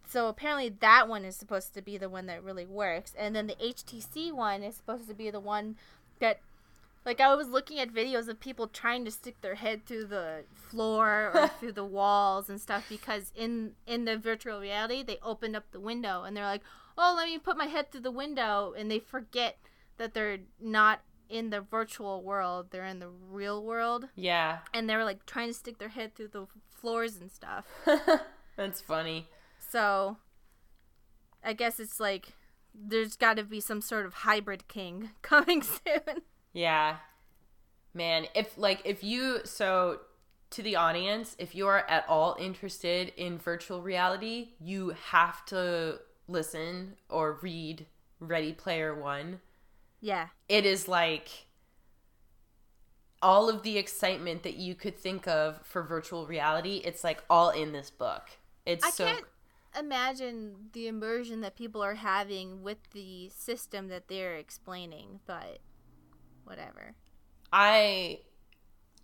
[0.10, 3.14] so apparently that one is supposed to be the one that really works.
[3.16, 5.76] And then the HTC one is supposed to be the one
[6.20, 6.40] that
[7.06, 10.44] like I was looking at videos of people trying to stick their head through the
[10.54, 15.56] floor or through the walls and stuff because in in the virtual reality they opened
[15.56, 16.64] up the window and they're like,
[16.98, 19.58] "Oh, let me put my head through the window." And they forget
[19.98, 24.08] that they're not in the virtual world, they're in the real world.
[24.16, 27.66] yeah And they were like trying to stick their head through the floors and stuff.
[28.58, 29.28] That's funny.
[29.60, 30.18] So
[31.44, 32.34] I guess it's like
[32.74, 36.24] there's got to be some sort of hybrid king coming soon.
[36.54, 36.98] Yeah.
[37.94, 40.00] Man, if like if you so
[40.52, 46.00] to the audience, if you are at all interested in virtual reality, you have to
[46.28, 47.86] listen or read
[48.20, 49.40] Ready Player 1.
[50.02, 50.28] Yeah.
[50.48, 51.48] It is like
[53.22, 57.50] all of the excitement that you could think of for virtual reality, it's like all
[57.50, 58.30] in this book.
[58.66, 59.26] It's I so can't
[59.78, 65.60] imagine the immersion that people are having with the system that they're explaining, but
[66.50, 66.96] whatever.
[67.54, 68.20] I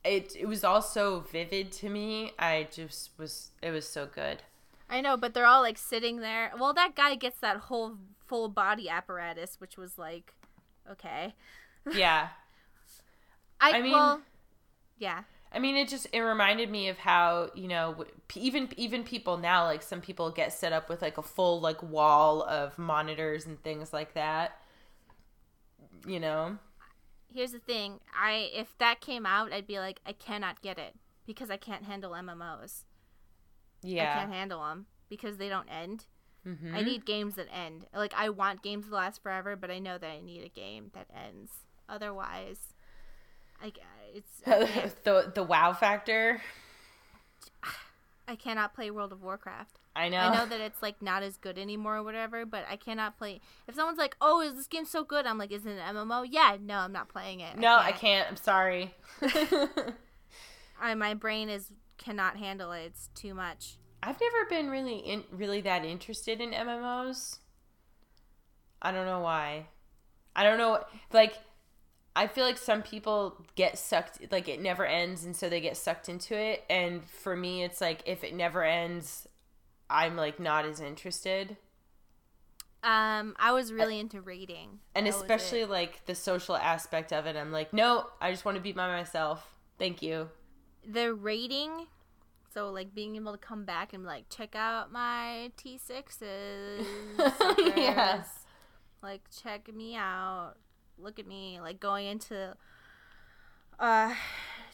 [0.04, 2.32] it it was all so vivid to me.
[2.38, 4.44] I just was it was so good.
[4.90, 6.52] I know, but they're all like sitting there.
[6.60, 10.34] Well, that guy gets that whole full body apparatus, which was like,
[10.92, 11.34] okay.
[11.94, 12.30] Yeah.
[13.62, 14.22] I, I mean- well,
[14.98, 15.24] yeah.
[15.54, 18.06] I mean, it just it reminded me of how you know
[18.36, 21.82] even even people now like some people get set up with like a full like
[21.82, 24.60] wall of monitors and things like that.
[26.06, 26.58] You know.
[27.36, 28.00] Here's the thing.
[28.18, 30.96] I if that came out, I'd be like, I cannot get it
[31.26, 32.86] because I can't handle MMOs.
[33.84, 36.06] Yeah, I can't handle them because they don't end.
[36.48, 36.74] Mhm.
[36.74, 37.88] I need games that end.
[37.94, 40.92] Like I want games to last forever, but I know that I need a game
[40.94, 41.52] that ends.
[41.90, 42.74] Otherwise,
[43.62, 43.74] I
[44.14, 44.40] it's
[45.04, 46.42] the the wow factor.
[48.28, 49.78] I cannot play World of Warcraft.
[49.96, 50.18] I know.
[50.18, 53.40] I know that it's like not as good anymore or whatever, but I cannot play.
[53.68, 56.28] If someone's like, "Oh, is this game so good?" I'm like, "Is it an MMO?"
[56.30, 57.58] Yeah, no, I'm not playing it.
[57.58, 58.28] no, I can't.
[58.30, 58.94] I'm sorry.
[60.82, 62.84] I my brain is cannot handle it.
[62.88, 63.78] It's too much.
[64.04, 67.40] I've never been really in, really that interested in MMOs.
[68.82, 69.68] I don't know why.
[70.36, 71.36] I don't know like
[72.16, 75.78] I feel like some people get sucked like it never ends and so they get
[75.78, 79.28] sucked into it and for me it's like if it never ends
[79.90, 81.58] I'm like not as interested.
[82.84, 87.36] Um, I was really into raiding, And That especially like the social aspect of it
[87.36, 89.50] I'm like no, I just want to be by myself.
[89.80, 90.30] Thank you.
[90.88, 91.88] the raiding.
[92.54, 96.86] So like being able to come back and like check out my T sixes.
[97.76, 98.28] Yes.
[99.02, 100.54] Like check me out.
[100.98, 101.60] Look at me.
[101.60, 102.56] Like going into
[103.80, 104.14] uh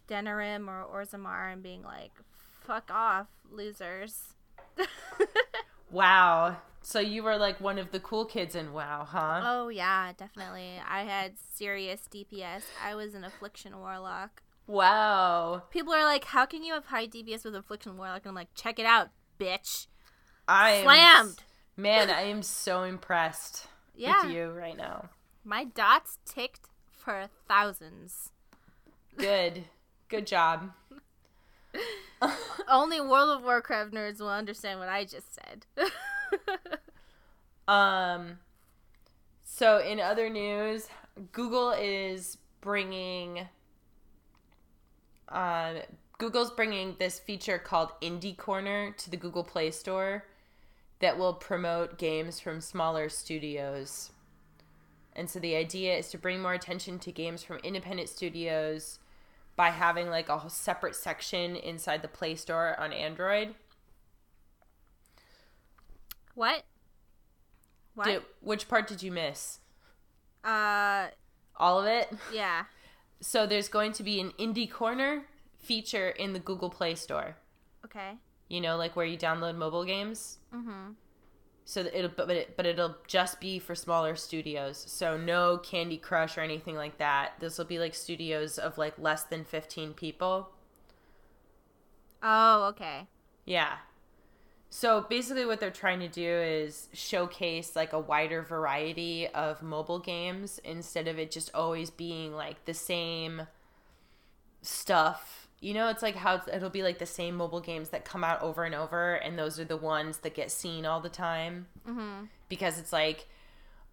[0.10, 2.12] Denarim or Orgrimmar and being like,
[2.65, 4.34] fuck off, losers.
[5.91, 6.57] Wow.
[6.81, 9.41] So you were like one of the cool kids in WoW, huh?
[9.43, 10.79] oh yeah, definitely.
[10.88, 12.63] I had serious DPS.
[12.84, 14.41] I was an affliction warlock.
[14.67, 15.63] Wow.
[15.69, 18.21] People are like, how can you have high DPS with affliction warlock?
[18.23, 19.88] And I'm like, check it out, bitch.
[20.47, 21.39] I am Slammed.
[21.77, 24.23] Man, I am so impressed Yeah.
[24.25, 25.10] with you right now.
[25.43, 28.31] My dots ticked for thousands.
[29.17, 29.65] Good.
[30.10, 30.71] Good job.
[32.69, 35.65] Only World of Warcraft nerds will understand what I just said.
[37.67, 38.39] Um
[39.43, 40.88] so in other news,
[41.31, 43.47] Google is bringing
[45.29, 45.77] um
[46.17, 50.25] Google's bringing this feature called Indie Corner to the Google Play Store
[50.99, 54.12] that will promote games from smaller studios.
[55.15, 58.99] And so the idea is to bring more attention to games from independent studios
[59.62, 63.54] by having like a whole separate section inside the Play Store on Android.
[66.34, 66.63] what?
[67.93, 68.08] What?
[68.08, 69.60] Did, which part did you miss?
[70.43, 71.10] Uh,
[71.58, 72.12] All of it?
[72.34, 72.63] yeah.
[73.19, 75.26] So there's going to be an indie corner
[75.60, 77.36] feature in the Google Play Store.
[77.86, 78.13] Okay.
[78.47, 80.39] You know, like where you download mobile games.
[80.52, 80.93] Mm-hmm.
[81.65, 84.84] So it'll but it, but it'll just be for smaller studios.
[84.88, 87.34] So no Candy Crush or anything like that.
[87.39, 90.50] This will be like studios of like less than 15 people.
[92.24, 93.08] Oh, okay.
[93.45, 93.78] Yeah.
[94.69, 100.00] So basically what they're trying to do is showcase like a wider variety of mobile
[100.00, 103.47] games instead of it just always being like the same
[104.62, 105.40] stuff.
[105.62, 108.24] You know, it's like how it's, it'll be like the same mobile games that come
[108.24, 111.67] out over and over and those are the ones that get seen all the time
[111.88, 112.26] Mm-hmm.
[112.50, 113.28] because it's like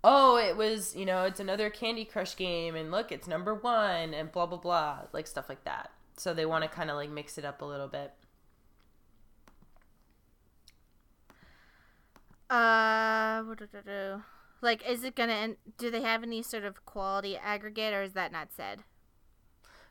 [0.05, 4.15] oh, it was, you know, it's another Candy Crush game and look, it's number 1
[4.15, 5.91] and blah blah blah, like stuff like that.
[6.17, 8.13] So they want to kind of like mix it up a little bit.
[12.51, 14.23] Uh, what do- do- do?
[14.61, 15.33] like, is it gonna?
[15.33, 18.83] end Do they have any sort of quality aggregate, or is that not said?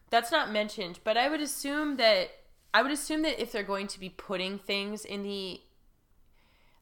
[0.09, 2.29] That's not mentioned, but I would assume that
[2.73, 5.61] I would assume that if they're going to be putting things in the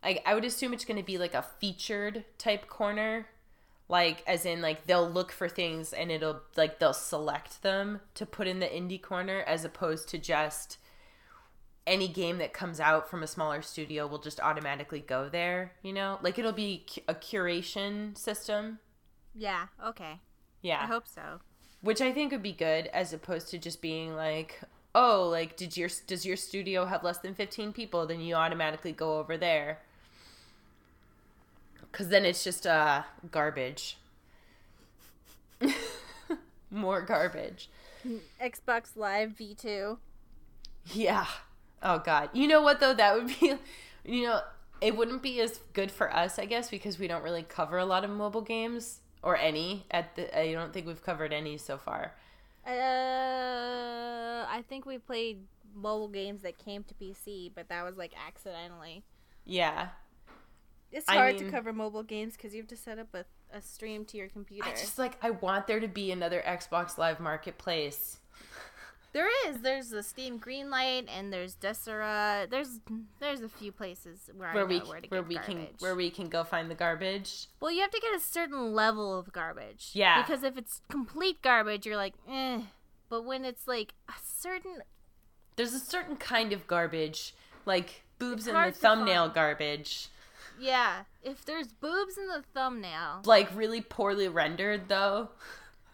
[0.04, 3.28] like I would assume it's going to be like a featured type corner
[3.88, 8.26] like as in like they'll look for things and it'll like they'll select them to
[8.26, 10.78] put in the indie corner as opposed to just
[11.88, 15.94] any game that comes out from a smaller studio will just automatically go there, you
[15.94, 16.18] know?
[16.22, 18.80] Like it'll be a curation system.
[19.36, 19.68] Yeah.
[19.86, 20.20] Okay.
[20.62, 20.82] Yeah.
[20.82, 21.42] I hope so.
[21.86, 24.60] Which I think would be good as opposed to just being like,
[24.96, 28.92] oh, like did your does your studio have less than 15 people then you automatically
[28.92, 29.80] go over there.
[31.92, 33.98] Cuz then it's just uh garbage.
[36.72, 37.70] More garbage.
[38.42, 40.00] Xbox Live V2.
[40.88, 41.28] Yeah.
[41.84, 42.32] Oh god.
[42.34, 42.96] You know what though?
[42.96, 43.54] That would be
[44.04, 44.42] you know,
[44.82, 47.86] it wouldn't be as good for us, I guess, because we don't really cover a
[47.86, 51.78] lot of mobile games or any at the I don't think we've covered any so
[51.78, 52.14] far.
[52.66, 55.40] Uh, I think we played
[55.76, 59.04] mobile games that came to PC, but that was like accidentally.
[59.44, 59.90] Yeah.
[60.92, 63.62] It's I hard to cover mobile games because you have to set up a, a
[63.62, 64.70] stream to your computer.
[64.70, 68.20] I just like I want there to be another Xbox Live Marketplace.
[69.16, 69.62] There is.
[69.62, 72.50] There's the Steam Greenlight, and there's Desura.
[72.50, 72.82] There's
[73.22, 75.56] there's a few places where, Where I we know where to where we garbage.
[75.56, 77.48] can where we can go find the garbage.
[77.62, 79.92] well, you have to get a certain level of garbage.
[79.94, 80.22] Yeah.
[80.22, 82.60] Because if it's complete garbage, you're like, eh.
[83.08, 84.82] But when it's like a certain,
[85.56, 87.34] There's a certain kind of garbage,
[87.66, 90.10] like boobs in the thumbnail garbage.
[90.60, 95.30] yeah, if there's boobs in the thumbnail, Like really poorly rendered though.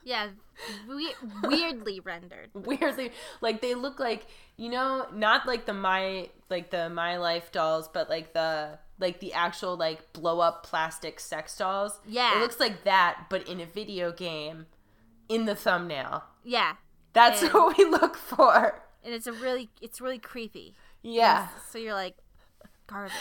[0.04, 0.30] yeah,
[0.88, 2.50] we- weirdly rendered.
[2.54, 7.52] Weirdly like they look like you know, not like the my like the My Life
[7.52, 12.00] dolls, but like the like the actual like blow up plastic sex dolls.
[12.08, 12.38] Yeah.
[12.38, 14.68] It looks like that, but in a video game
[15.30, 16.24] in the thumbnail.
[16.44, 16.74] Yeah,
[17.14, 18.82] That's And- what we look for.
[19.04, 20.76] and it's a really, it's really creepy.
[21.02, 21.48] Yeah.
[21.72, 22.16] So you're like,
[22.86, 23.14] garbage.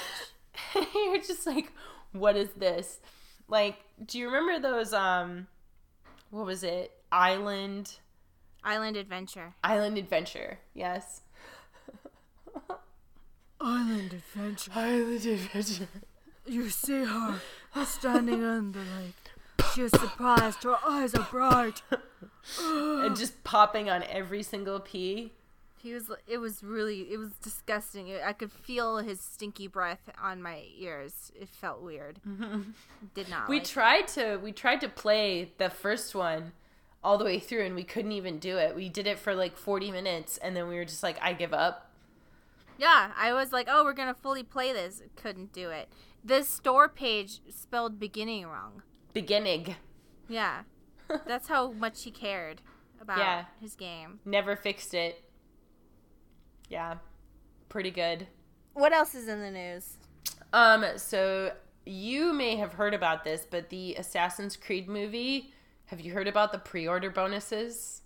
[0.95, 1.73] You're just like,
[2.13, 3.01] what is this?
[3.49, 5.47] Like, do you remember those um
[6.31, 6.93] what was it?
[7.13, 7.99] Island
[8.63, 9.55] Island Adventure.
[9.65, 10.59] Island Adventure.
[10.75, 11.23] Yes.
[13.61, 14.71] Island Adventure.
[14.75, 15.89] Island Adventure.
[16.47, 17.41] You see her
[17.85, 19.71] standing on the lake.
[19.75, 20.65] She is surprised.
[20.65, 21.83] Her eyes are bright.
[22.61, 25.33] and just popping on every single pee.
[25.83, 26.11] He was.
[26.27, 27.13] It was really.
[27.13, 28.13] It was disgusting.
[28.23, 31.33] I could feel his stinky breath on my ears.
[31.35, 32.21] It felt weird.
[33.15, 33.49] Did not.
[33.49, 33.71] We like it.
[33.71, 36.53] tried to we tried to play the first one
[37.03, 38.77] all the way through and we couldn't even do it.
[38.77, 41.53] We did it for like 40 minutes and then we were just like I give
[41.55, 41.91] up.
[42.79, 45.03] Yeah, I was like, oh, we're gonna fully play this.
[45.17, 45.89] Couldn't do it.
[46.25, 48.83] The store page spelled beginning wrong.
[49.13, 49.77] Beginning.
[50.29, 50.63] Yeah,
[51.27, 52.63] that's how much he cared
[53.01, 53.45] about Yeah.
[53.61, 54.21] his game.
[54.25, 55.23] Never fixed it.
[56.69, 56.97] Yeah.
[57.69, 58.27] Pretty good.
[58.75, 59.97] What else is in the news?
[60.53, 61.53] Um, so
[61.87, 65.53] you may have heard about this, but the Assassin's Creed movie,
[65.91, 68.03] have you heard about the pre-order bonuses?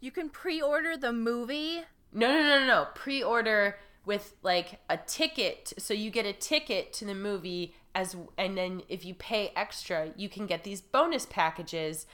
[0.00, 1.82] You can pre-order the movie.
[2.14, 2.86] No, no, no, no, no.
[2.94, 5.74] Pre-order with like a ticket.
[5.76, 10.12] So you get a ticket to the movie as and then if you pay extra,
[10.16, 12.06] you can get these bonus packages.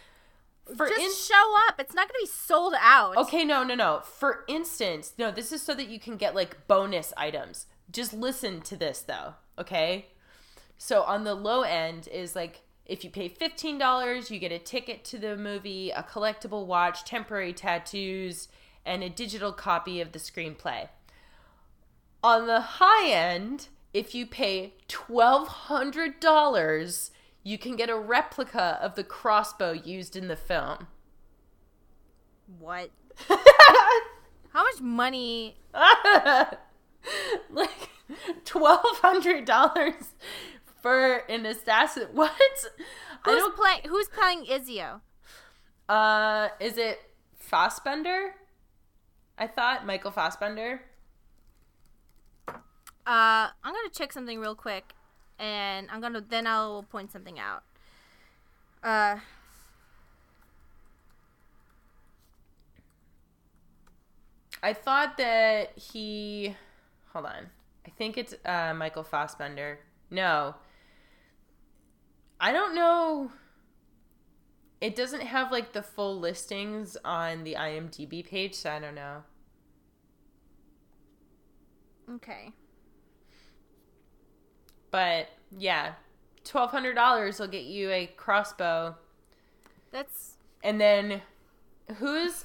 [0.76, 1.78] For Just in- show up.
[1.78, 3.16] It's not gonna be sold out.
[3.16, 4.00] Okay, no, no, no.
[4.02, 7.66] For instance, no, this is so that you can get like bonus items.
[7.92, 10.06] Just listen to this though, okay?
[10.76, 15.04] So on the low end is like if you pay $15, you get a ticket
[15.06, 18.46] to the movie, a collectible watch, temporary tattoos,
[18.84, 20.88] and a digital copy of the screenplay.
[22.22, 27.10] On the high end, if you pay $1,200,
[27.42, 30.86] you can get a replica of the crossbow used in the film.
[32.58, 32.90] What?
[33.28, 35.56] How much money?
[37.50, 37.90] like
[38.44, 40.06] $1,200
[40.86, 42.06] for an assassin.
[42.12, 42.30] What?
[42.30, 42.68] Who's
[43.24, 43.80] I don't play.
[43.88, 45.00] Who's playing Ezio?
[45.88, 47.00] Uh, is it
[47.38, 48.36] Fassbender?
[49.36, 50.82] I thought Michael Fassbender.
[52.48, 52.54] Uh,
[53.04, 54.92] I'm gonna check something real quick,
[55.40, 57.64] and I'm gonna then I'll point something out.
[58.84, 59.16] Uh.
[64.62, 66.54] I thought that he.
[67.12, 67.46] Hold on.
[67.84, 69.80] I think it's uh, Michael Fassbender.
[70.10, 70.54] No,
[72.40, 73.30] I don't know.
[74.80, 79.22] It doesn't have like the full listings on the IMDb page, so I don't know.
[82.14, 82.52] okay.
[84.90, 85.94] But yeah,
[86.44, 88.96] twelve hundred dollars will get you a crossbow,
[89.90, 91.22] That's and then
[91.96, 92.44] who's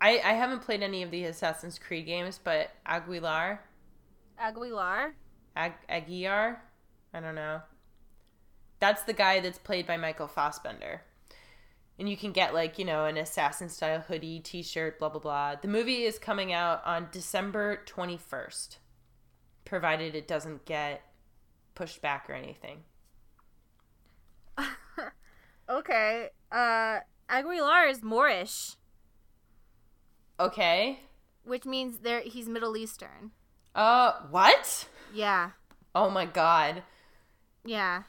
[0.00, 3.60] I I haven't played any of the Assassin's Creed games, but Aguilar,
[4.38, 5.14] Aguilar.
[5.56, 6.58] Ag, Aguiar,
[7.12, 7.60] I don't know.
[8.80, 11.02] That's the guy that's played by Michael Fassbender.
[11.98, 15.54] And you can get like, you know, an assassin style hoodie, t-shirt, blah blah blah.
[15.56, 18.78] The movie is coming out on December 21st,
[19.66, 21.02] provided it doesn't get
[21.74, 22.78] pushed back or anything.
[25.68, 26.30] Okay.
[26.50, 28.74] Uh, Aguilar is Moorish,
[30.40, 30.98] Okay.
[31.44, 33.30] which means there he's Middle Eastern.
[33.72, 34.88] Uh, what?
[35.14, 35.50] Yeah.
[35.94, 36.82] Oh my god.
[37.64, 38.02] Yeah.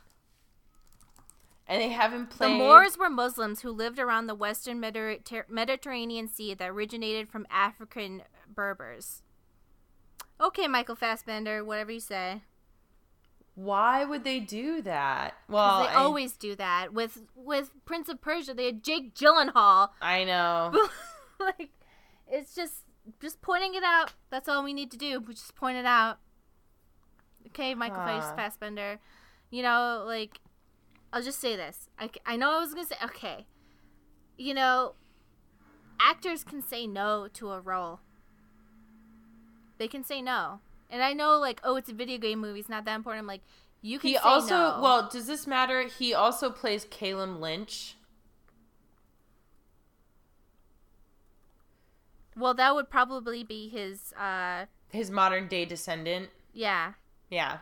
[1.71, 2.51] And they haven't played.
[2.51, 2.57] The.
[2.57, 8.23] Moors were Muslims who lived around the western Mediter- Mediterranean Sea that originated from African
[8.53, 9.23] Berbers.
[10.41, 12.41] Okay, Michael Fassbender, whatever you say.
[13.55, 15.35] Why would they do that?
[15.47, 18.53] Well, they I, always do that with with Prince of Persia.
[18.53, 19.91] They had Jake Gyllenhaal.
[20.01, 20.73] I know.
[21.39, 21.69] like,
[22.27, 22.83] it's just
[23.21, 24.11] just pointing it out.
[24.29, 25.21] That's all we need to do.
[25.21, 26.17] We just point it out.
[27.47, 28.33] Okay, Michael Huh.
[28.35, 28.99] Fassbender.
[29.49, 30.39] You know, like,
[31.13, 31.89] I'll just say this.
[31.99, 33.45] I, I know I was gonna say okay.
[34.37, 34.93] You know,
[35.99, 37.99] actors can say no to a role.
[39.77, 40.59] They can say no,
[40.89, 42.59] and I know like, oh, it's a video game movie.
[42.59, 43.23] It's not that important.
[43.23, 43.41] I'm like,
[43.81, 44.09] you can.
[44.11, 44.79] He say also no.
[44.81, 45.83] well, does this matter?
[45.83, 47.95] He also plays Caleb Lynch.
[52.37, 54.13] well, that would probably be his.
[54.13, 56.29] uh His modern day descendant.
[56.53, 56.93] Yeah.
[57.29, 57.59] Yeah.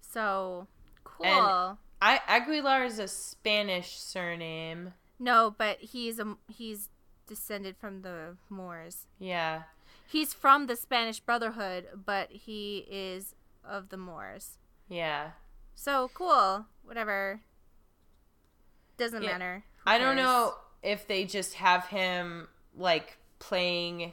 [0.00, 0.66] So
[1.04, 1.26] cool.
[1.26, 4.94] And- I Aguilar is a Spanish surname.
[5.18, 6.88] no, but he's a he's
[7.26, 9.06] descended from the Moors.
[9.18, 9.62] Yeah.
[10.06, 13.34] He's from the Spanish Brotherhood, but he is
[13.64, 14.58] of the Moors.
[14.88, 15.32] Yeah.
[15.74, 16.66] So cool.
[16.84, 17.40] Whatever.
[18.96, 19.32] Doesn't Yeah.
[19.32, 19.64] matter.
[19.86, 24.12] I don't know if they just have him like playing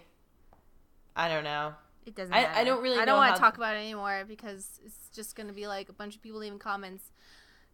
[1.16, 1.74] I don't know.
[2.06, 4.80] It doesn't I- I don't really I don't want to talk about it anymore because
[4.86, 7.12] it's just going to be like a bunch of people leaving comments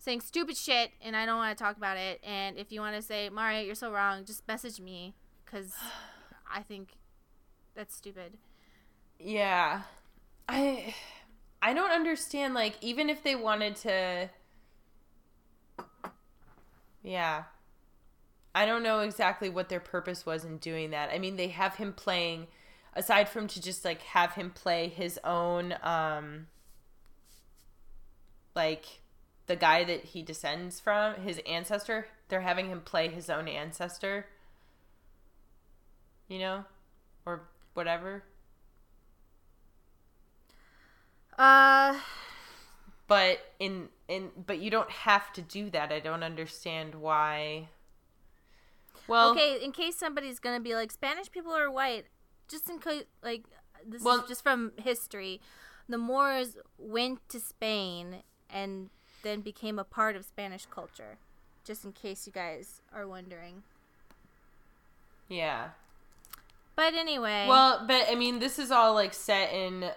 [0.04, 2.20] saying stupid shit and I don't want to talk about it.
[2.24, 5.74] And if you want to say, Mario, you're so wrong, just message me because
[6.52, 6.90] I think
[7.74, 8.34] that's stupid.
[9.18, 9.84] Yeah.
[10.50, 10.94] I
[11.62, 14.30] I don't understand like even if they wanted to
[17.02, 17.44] Yeah.
[18.54, 21.10] I don't know exactly what their purpose was in doing that.
[21.12, 22.48] I mean, they have him playing
[22.94, 26.48] aside from to just like have him play his own um
[28.54, 29.03] like
[29.48, 34.28] the guy that he descends from, his ancestor, they're having him play his own ancestor.
[36.28, 36.66] You know?
[37.26, 37.42] Or
[37.74, 38.24] whatever.
[41.38, 42.00] Uh,
[43.08, 47.68] but in in but you don't have to do that i don't understand why
[49.08, 52.06] well okay, in case somebody's going to be like, Spanish people are white,
[52.48, 53.44] just in case, like,
[53.86, 55.42] this Well- is just from history.
[55.90, 58.90] The Moors went to Spain and
[59.24, 61.18] then became a part of Spanish culture.
[61.66, 63.64] Just in case you guys are wondering.
[65.30, 65.70] yeah
[66.76, 67.46] But anyway.
[67.48, 69.90] well but i mean this is all like set in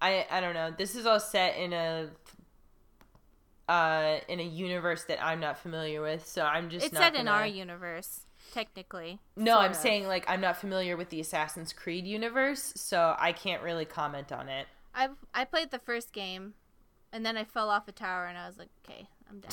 [0.00, 2.08] i i don't know this is all set in a
[3.68, 7.14] uh in a universe that i'm not familiar with so i'm just it's not set
[7.14, 8.20] in gonna- our universe,
[8.52, 9.18] technically.
[9.36, 9.76] no i'm of.
[9.76, 14.32] saying like i'm not familiar with the assassin's creed universe so i can't really comment
[14.32, 16.54] on it I I played the first game,
[17.12, 19.50] and then I fell off a tower, and I was like, okay, I'm done.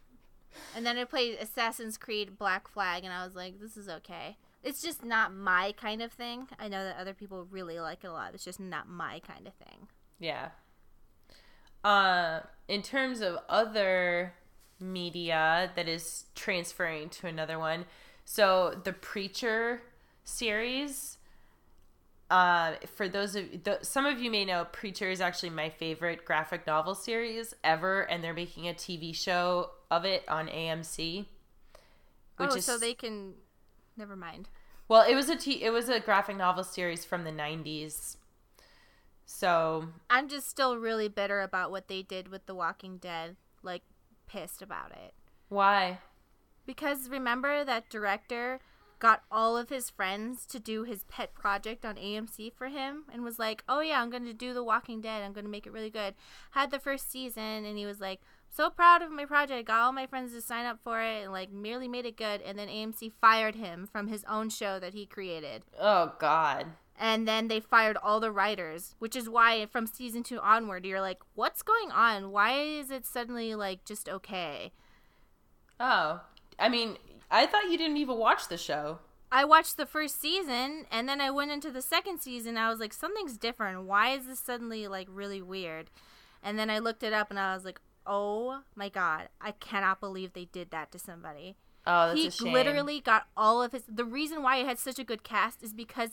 [0.76, 4.36] and then I played Assassin's Creed Black Flag, and I was like, this is okay.
[4.62, 6.48] It's just not my kind of thing.
[6.58, 8.34] I know that other people really like it a lot.
[8.34, 9.88] It's just not my kind of thing.
[10.18, 10.50] Yeah.
[11.82, 14.34] Uh, in terms of other
[14.78, 17.86] media that is transferring to another one,
[18.24, 19.82] so the Preacher
[20.24, 21.18] series.
[22.30, 26.24] Uh, for those of th- some of you may know, Preacher is actually my favorite
[26.24, 31.26] graphic novel series ever, and they're making a TV show of it on AMC.
[32.36, 33.34] Which oh, so they can.
[33.96, 34.48] Never mind.
[34.86, 38.16] Well, it was a t- it was a graphic novel series from the '90s.
[39.26, 43.36] So I'm just still really bitter about what they did with The Walking Dead.
[43.62, 43.82] Like,
[44.28, 45.14] pissed about it.
[45.48, 45.98] why?
[46.64, 48.60] Because remember that director
[49.00, 53.24] got all of his friends to do his pet project on AMC for him and
[53.24, 55.22] was like, "Oh yeah, I'm going to do The Walking Dead.
[55.22, 56.14] I'm going to make it really good."
[56.52, 58.20] Had the first season and he was like,
[58.50, 59.66] "So proud of my project.
[59.66, 62.42] Got all my friends to sign up for it and like merely made it good."
[62.42, 65.64] And then AMC fired him from his own show that he created.
[65.78, 66.66] Oh God.
[67.02, 71.00] And then they fired all the writers, which is why from season 2 onward you're
[71.00, 72.30] like, "What's going on?
[72.30, 74.72] Why is it suddenly like just okay?"
[75.80, 76.20] Oh,
[76.58, 76.98] I mean,
[77.30, 78.98] I thought you didn't even watch the show.
[79.32, 82.56] I watched the first season and then I went into the second season.
[82.56, 83.84] I was like, something's different.
[83.84, 85.90] Why is this suddenly like really weird?
[86.42, 90.00] And then I looked it up and I was like, oh my god, I cannot
[90.00, 91.56] believe they did that to somebody.
[91.86, 93.84] Oh, he literally got all of his.
[93.88, 96.10] The reason why it had such a good cast is because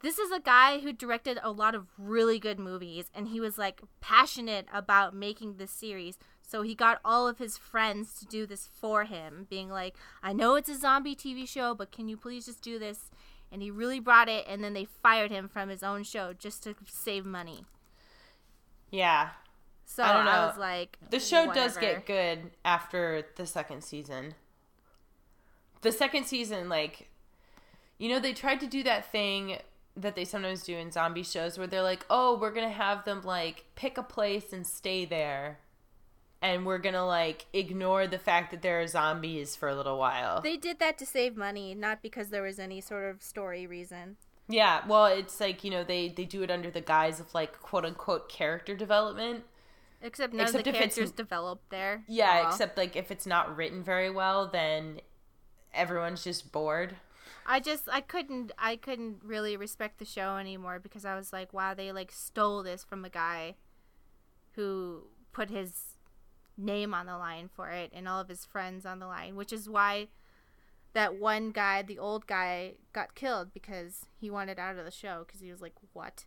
[0.00, 3.58] this is a guy who directed a lot of really good movies and he was
[3.58, 6.18] like passionate about making this series.
[6.46, 10.32] So he got all of his friends to do this for him, being like, I
[10.32, 13.10] know it's a zombie TV show, but can you please just do this?
[13.50, 16.62] And he really brought it, and then they fired him from his own show just
[16.64, 17.64] to save money.
[18.90, 19.30] Yeah,
[19.84, 20.46] So I I, don't know.
[20.46, 24.34] was like, the show does get good after the second season.
[25.82, 27.08] The second season, like,
[27.98, 29.58] you know, they tried to do that thing
[29.96, 33.22] that they sometimes do in zombie shows where they're like, oh, we're gonna have them
[33.22, 35.58] like pick a place and stay there.
[36.42, 40.40] And we're gonna like ignore the fact that there are zombies for a little while.
[40.40, 44.16] They did that to save money, not because there was any sort of story reason.
[44.48, 47.60] Yeah, well, it's like you know they they do it under the guise of like
[47.62, 49.44] quote unquote character development.
[50.02, 52.02] Except none Except of if the it's- characters developed there.
[52.08, 52.48] Yeah, oh, Aw.
[52.50, 55.00] except like if it's not written very well, then
[55.72, 56.96] everyone's just bored.
[57.46, 61.52] I just I couldn't I couldn't really respect the show anymore because I was like,
[61.52, 63.54] wow, they like stole this from a guy
[64.56, 65.91] who put his
[66.56, 69.52] name on the line for it and all of his friends on the line, which
[69.52, 70.08] is why
[70.94, 75.24] that one guy, the old guy, got killed because he wanted out of the show
[75.26, 76.24] because he was like, what?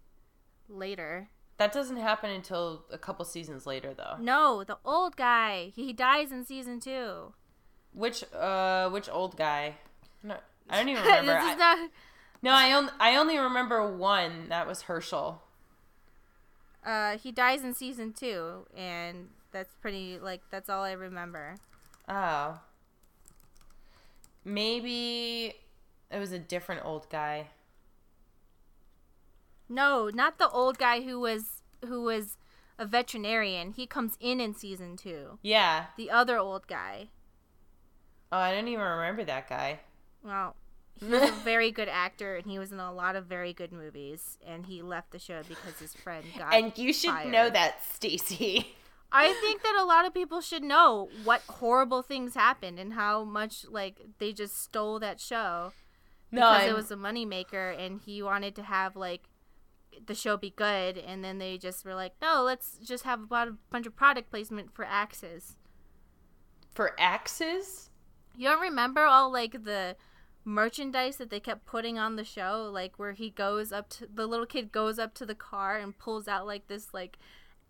[0.68, 1.30] Later.
[1.58, 4.18] That doesn't happen until a couple seasons later, though.
[4.20, 5.72] No, the old guy.
[5.76, 7.34] He dies in season two.
[7.94, 9.76] Which uh, which old guy?
[10.22, 10.36] No,
[10.70, 11.34] I don't even remember.
[11.34, 11.90] this is not.
[12.42, 14.50] no, I only I only remember one.
[14.50, 15.38] That was Hershel.
[16.86, 21.56] Uh, he dies in season two, and that's pretty like that's all I remember.
[22.10, 22.60] Oh,
[24.44, 25.56] maybe
[26.12, 27.48] it was a different old guy.
[29.70, 32.36] No, not the old guy who was who was
[32.78, 33.72] a veterinarian.
[33.72, 35.40] He comes in in season two.
[35.42, 35.86] Yeah.
[35.96, 37.08] The other old guy.
[38.34, 39.80] Oh, I don't even remember that guy.
[40.22, 40.58] Well,
[41.00, 43.72] he was a very good actor, and he was in a lot of very good
[43.72, 44.38] movies.
[44.46, 46.54] And he left the show because his friend got.
[46.54, 47.32] And you should fired.
[47.32, 48.76] know that, Stacy.
[49.16, 53.24] I think that a lot of people should know what horrible things happened and how
[53.24, 55.72] much like they just stole that show
[56.32, 59.24] No, because I'm- it was a moneymaker and he wanted to have like
[60.06, 63.52] the show be good and then they just were like no let's just have a
[63.72, 65.56] bunch of product placement for axes
[66.74, 67.90] for axes.
[68.36, 69.96] you don't remember all like the
[70.44, 74.28] merchandise that they kept putting on the show like where he goes up to the
[74.28, 77.18] little kid goes up to the car and pulls out like this like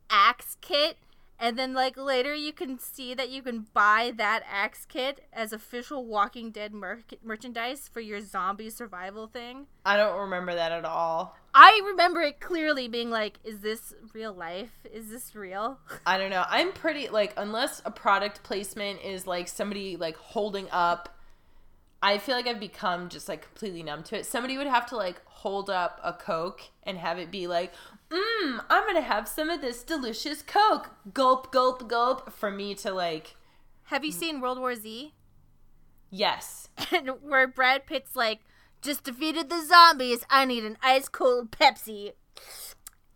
[0.09, 0.97] axe kit
[1.39, 5.51] and then like later you can see that you can buy that axe kit as
[5.51, 10.83] official walking dead mer- merchandise for your zombie survival thing I don't remember that at
[10.83, 11.37] all.
[11.53, 14.71] I remember it clearly being like, is this real life?
[14.91, 15.77] Is this real?
[16.05, 16.43] I don't know.
[16.49, 21.15] I'm pretty like unless a product placement is like somebody like holding up
[22.05, 24.27] I feel like I've become just like completely numb to it.
[24.27, 27.73] Somebody would have to like hold up a Coke and have it be like,
[28.09, 32.91] "Mmm, I'm to have some of this delicious Coke." Gulp, gulp, gulp for me to
[32.93, 33.35] like,
[33.85, 35.13] Have you seen World War Z?
[36.09, 36.69] yes.
[36.91, 38.39] And where Brad Pitt's like,
[38.81, 40.23] just defeated the zombies.
[40.29, 42.11] I need an ice cold Pepsi.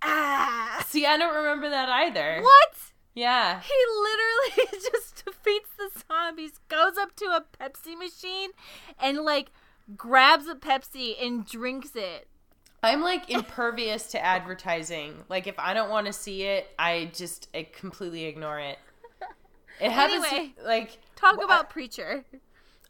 [0.01, 0.83] Ah.
[0.87, 2.41] See, I don't remember that either.
[2.41, 2.73] What?
[3.13, 3.61] Yeah.
[3.61, 8.51] He literally just defeats the zombies, goes up to a Pepsi machine,
[8.99, 9.51] and like
[9.95, 12.27] grabs a Pepsi and drinks it.
[12.81, 15.23] I'm like impervious to advertising.
[15.29, 18.77] Like if I don't want to see it, I just I completely ignore it.
[19.81, 20.53] It happens to- Anyway.
[20.63, 22.25] like Talk wh- about Preacher.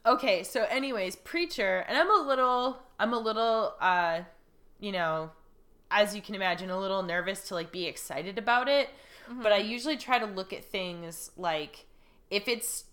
[0.06, 4.20] okay so anyways preacher and i'm a little i'm a little uh
[4.78, 5.30] you know
[5.90, 8.88] as you can imagine a little nervous to like be excited about it
[9.42, 11.84] but i usually try to look at things like
[12.30, 12.84] if it's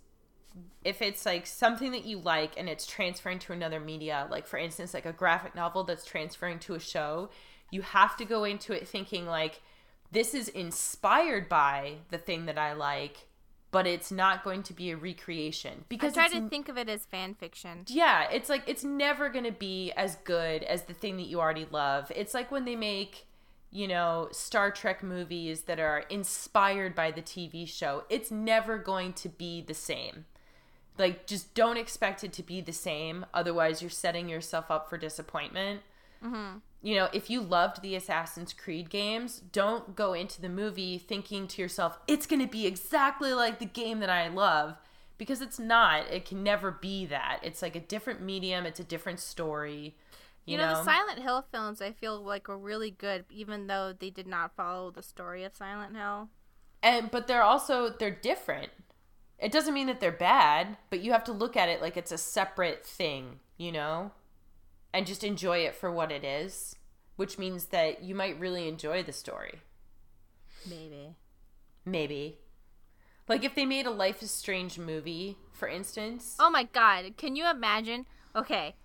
[0.83, 4.57] if it's like something that you like and it's transferring to another media like for
[4.57, 7.29] instance like a graphic novel that's transferring to a show
[7.71, 9.61] you have to go into it thinking like
[10.11, 13.27] this is inspired by the thing that i like
[13.71, 16.89] but it's not going to be a recreation because I try to think of it
[16.89, 17.83] as fan fiction.
[17.87, 21.39] yeah, it's like it's never going to be as good as the thing that you
[21.39, 22.11] already love.
[22.15, 23.27] It's like when they make,
[23.69, 28.05] you know, Star Trek movies that are inspired by the TV show.
[28.09, 30.25] It's never going to be the same.
[30.97, 34.97] Like just don't expect it to be the same, otherwise you're setting yourself up for
[34.97, 35.81] disappointment.
[36.23, 36.57] Mm-hmm.
[36.81, 41.47] You know, if you loved the Assassin's Creed games, don't go into the movie thinking
[41.47, 44.75] to yourself, it's going to be exactly like the game that I love
[45.17, 46.05] because it's not.
[46.11, 47.39] It can never be that.
[47.43, 49.95] It's like a different medium, it's a different story.
[50.45, 53.93] You, You know, the Silent Hill films I feel like were really good, even though
[53.97, 56.29] they did not follow the story of Silent Hill.
[56.81, 58.71] and but they're also they're different.
[59.39, 62.11] It doesn't mean that they're bad, but you have to look at it like it's
[62.11, 64.11] a separate thing, you know?
[64.93, 66.75] And just enjoy it for what it is,
[67.17, 69.61] which means that you might really enjoy the story.
[70.67, 71.15] Maybe.
[71.85, 72.39] Maybe.
[73.27, 76.35] Like if they made a Life is Strange movie, for instance.
[76.39, 78.05] Oh my god, can you imagine?
[78.35, 78.75] Okay.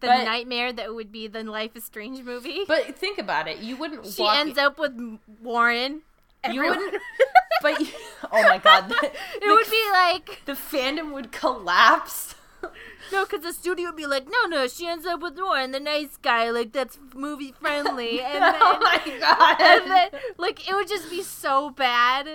[0.00, 2.64] The But- nightmare that would be the Life is Strange movie.
[2.66, 3.58] But think about it.
[3.58, 4.92] You wouldn't she ends up with
[5.40, 6.02] Warren.
[6.50, 6.94] You wouldn't
[7.64, 7.88] but you-
[8.32, 8.88] oh my god.
[9.00, 9.10] The,
[9.42, 12.34] it would be like the fandom would collapse.
[13.12, 15.80] no, because the studio would be like, no, no, she ends up with Warren, the
[15.80, 19.60] nice guy, like that's movie friendly, and then, oh my god.
[19.60, 22.28] and then like it would just be so bad.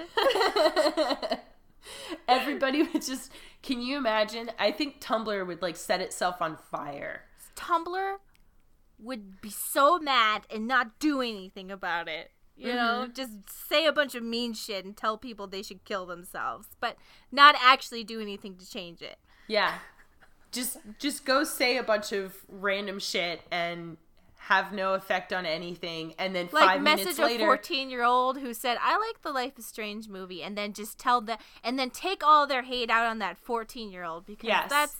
[2.27, 4.51] Everybody would just can you imagine?
[4.57, 7.25] I think Tumblr would like set itself on fire.
[7.55, 8.17] Tumblr.
[8.97, 12.31] would be so mad and not do anything about it.
[12.59, 13.15] You know, Mhm.
[13.15, 16.97] just say a bunch of mean shit and tell people they should kill themselves, but
[17.31, 19.17] not actually do anything to change it.
[19.47, 19.79] Yeah.
[20.51, 23.97] Just just go say a bunch of random shit and
[24.43, 28.03] have no effect on anything and then Like 5 message minutes a later 14 year
[28.03, 31.37] old who said, I like the Life is Strange movie, and then just tell them,
[31.63, 34.69] and then take all their hate out on that 14 year old because Yes.
[34.69, 34.97] that's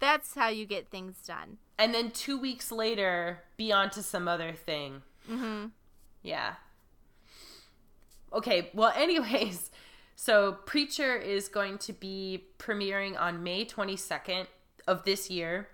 [0.00, 1.58] that's how you get things done.
[1.78, 5.02] and then 2 weeks later be on to some other thing.
[5.26, 5.66] hmm
[6.22, 6.56] Yeah.
[8.32, 9.70] Okay, well, anyways,
[10.16, 14.46] so Preacher is going to be premiering on May 22nd
[14.86, 15.68] of this year.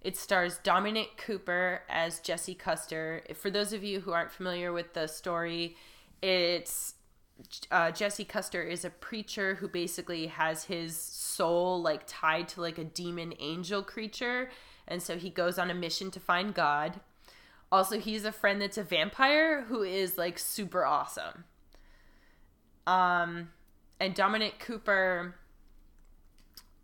[0.00, 3.22] It stars Dominic Cooper as Jesse Custer.
[3.34, 5.76] For those of you who aren't familiar with the story,
[6.22, 6.94] it's
[7.70, 12.78] uh, Jesse Custer is a preacher who basically has his soul like tied to like
[12.78, 14.50] a demon angel creature,
[14.86, 17.00] and so he goes on a mission to find God.
[17.70, 21.44] Also, he's a friend that's a vampire who is like super awesome.
[22.88, 23.50] Um,
[24.00, 25.34] and Dominic Cooper.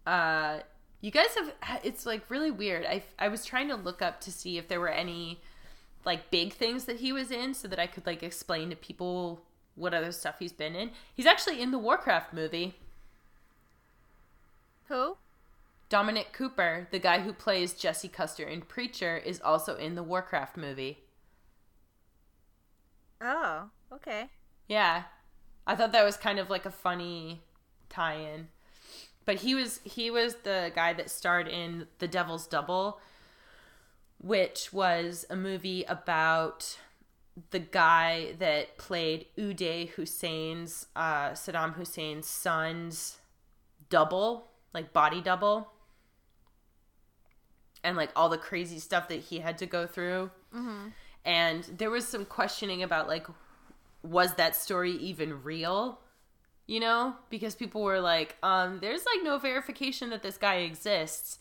[0.07, 0.59] Uh,
[1.01, 2.85] you guys have it's like really weird.
[2.85, 5.41] I I was trying to look up to see if there were any
[6.05, 9.41] like big things that he was in so that I could like explain to people
[9.77, 10.91] what other stuff he's been in.
[11.15, 12.75] He's actually in the Warcraft movie.
[14.89, 15.17] Who?
[15.89, 20.57] Dominic Cooper, the guy who plays Jesse Custer in Preacher, is also in the Warcraft
[20.57, 20.99] movie.
[23.23, 24.29] Oh, okay.
[24.69, 25.05] Yeah.
[25.67, 27.43] I thought that was kind of like a funny
[27.89, 28.49] tie-in.
[29.25, 33.01] But he was he was the guy that starred in The Devil's Double,
[34.19, 36.79] which was a movie about
[37.51, 43.19] the guy that played Uday Hussein's uh, Saddam Hussein's son's
[43.89, 45.71] double, like body double,
[47.83, 50.31] and like all the crazy stuff that he had to go through.
[51.25, 53.27] And there was some questioning about like
[54.05, 56.01] was that story even real?
[56.67, 61.39] You know, because people were like, um, there's like no verification that this guy exists.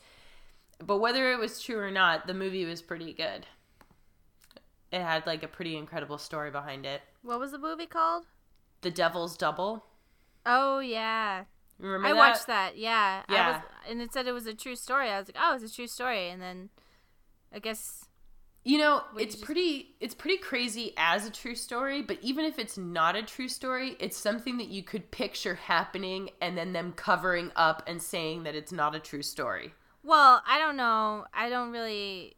[0.79, 3.45] But whether it was true or not, the movie was pretty good.
[4.91, 7.01] It had like a pretty incredible story behind it.
[7.21, 8.25] What was the movie called?
[8.81, 9.85] The Devil's Double.
[10.45, 11.45] Oh yeah,
[11.79, 12.17] Remember I that?
[12.17, 12.77] watched that.
[12.77, 13.47] Yeah, I Yeah.
[13.53, 15.09] was, and it said it was a true story.
[15.09, 16.69] I was like, oh, it's a true story, and then
[17.53, 18.05] I guess
[18.65, 22.17] You know, did it's you just- pretty it's pretty crazy as a true story, but
[22.21, 26.57] even if it's not a true story, it's something that you could picture happening and
[26.57, 29.73] then them covering up and saying that it's not a true story.
[30.01, 31.25] Well, I don't know.
[31.33, 32.35] I don't really.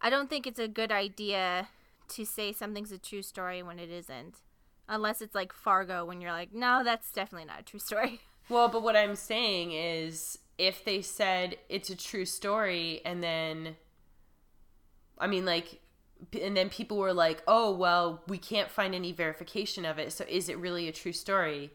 [0.00, 1.68] I don't think it's a good idea
[2.08, 4.36] to say something's a true story when it isn't.
[4.88, 8.20] Unless it's like Fargo, when you're like, no, that's definitely not a true story.
[8.48, 13.76] Well, but what I'm saying is if they said it's a true story and then
[15.18, 15.80] I mean like
[16.38, 20.12] and then people were like, "Oh, well, we can't find any verification of it.
[20.12, 21.70] So is it really a true story?"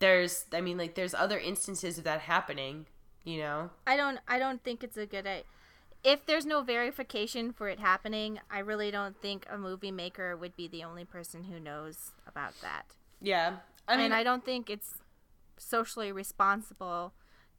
[0.00, 2.84] There's I mean like there's other instances of that happening,
[3.24, 3.70] you know.
[3.86, 4.18] I don't.
[4.28, 5.44] I don't think it's a good idea.
[6.02, 10.54] If there's no verification for it happening, I really don't think a movie maker would
[10.54, 12.84] be the only person who knows about that.
[13.22, 13.56] Yeah.
[13.88, 14.98] I mean and I don't think it's
[15.56, 17.14] socially responsible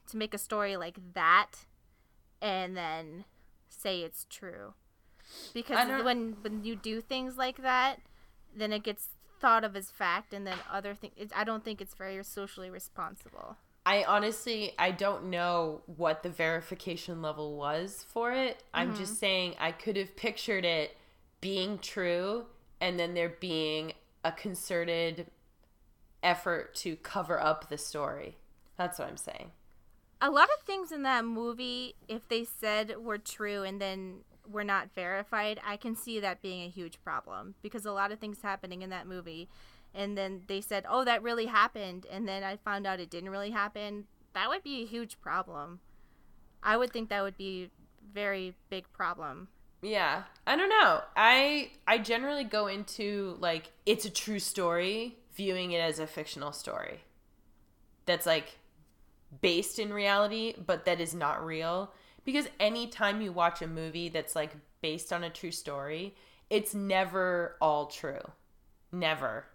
[0.08, 1.66] to make a story like that
[2.41, 3.26] and then
[3.70, 4.74] say it's true.
[5.53, 7.97] Because when when you do things like that,
[8.56, 11.14] then it gets thought of as fact, and then other things.
[11.36, 13.58] I don't think it's very socially responsible.
[13.86, 18.64] I honestly I don't know what the verification level was for it.
[18.74, 18.99] I'm mm-hmm.
[18.99, 20.97] just saying I could have pictured it
[21.41, 22.45] being true
[22.82, 23.93] and then there being
[24.24, 25.28] a concerted
[26.24, 28.38] effort to cover up the story.
[28.78, 29.51] That's what I'm saying.
[30.22, 34.63] A lot of things in that movie, if they said were true and then were
[34.63, 38.41] not verified, I can see that being a huge problem because a lot of things
[38.41, 39.49] happening in that movie,
[39.93, 43.30] and then they said, "Oh, that really happened," and then I found out it didn't
[43.30, 44.07] really happen.
[44.34, 45.80] That would be a huge problem.
[46.63, 47.70] I would think that would be
[48.13, 49.49] very big problem.
[49.82, 50.24] Yeah.
[50.47, 51.01] I don't know.
[51.16, 56.51] I I generally go into like it's a true story viewing it as a fictional
[56.51, 57.01] story.
[58.05, 58.57] That's like
[59.42, 61.92] based in reality, but that is not real.
[62.24, 66.16] Because anytime you watch a movie that's like based on a true story,
[66.50, 68.22] it's never all true.
[68.92, 69.46] Never.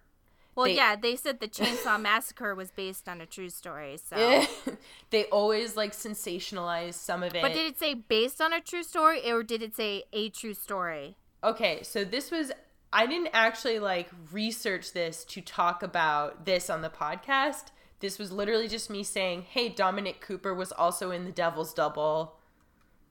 [0.54, 4.44] Well, They- yeah, they said the Chainsaw Massacre was based on a true story, so.
[5.10, 7.42] they always like sensationalize some of it.
[7.42, 10.54] But did it say based on a true story, or did it say a true
[10.54, 11.16] story?
[11.42, 12.52] Okay, so this was
[12.92, 17.66] I didn't actually like research this to talk about this on the podcast.
[18.00, 22.36] This was literally just me saying, "Hey, Dominic Cooper was also in The Devil's Double."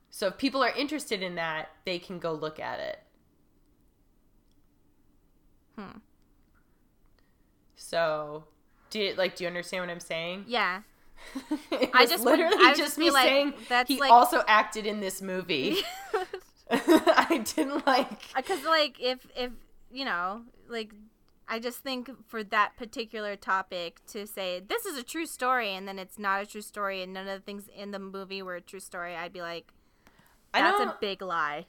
[0.09, 2.99] So if people are interested in that, they can go look at it.
[5.77, 5.99] Hmm.
[7.75, 8.45] So,
[8.89, 10.45] do you, like do you understand what I'm saying?
[10.47, 10.81] Yeah.
[11.93, 14.85] I just literally I would just just me like, saying that he like- also acted
[14.85, 15.77] in this movie.
[16.71, 18.33] I didn't like.
[18.35, 19.51] Because like if if
[19.91, 20.91] you know like
[21.51, 25.87] I just think for that particular topic to say this is a true story and
[25.87, 28.55] then it's not a true story and none of the things in the movie were
[28.55, 29.73] a true story, I'd be like,
[30.53, 31.65] that's a big lie.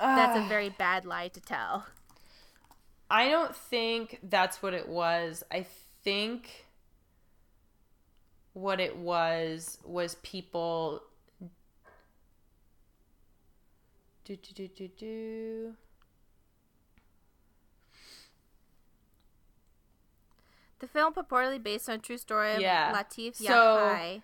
[0.00, 1.86] That's a very bad lie to tell.
[3.10, 5.42] I don't think that's what it was.
[5.50, 5.66] I
[6.04, 6.66] think
[8.52, 11.02] what it was was people.
[14.24, 15.74] Do, do, do, do, do.
[20.80, 22.92] The film purportedly based on true story of Yeah.
[22.92, 24.22] Latif So, Yahia.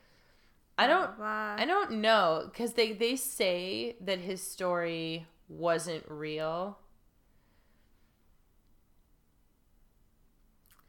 [0.78, 1.16] I don't.
[1.16, 1.56] Blah, blah.
[1.58, 6.78] I don't know because they they say that his story wasn't real.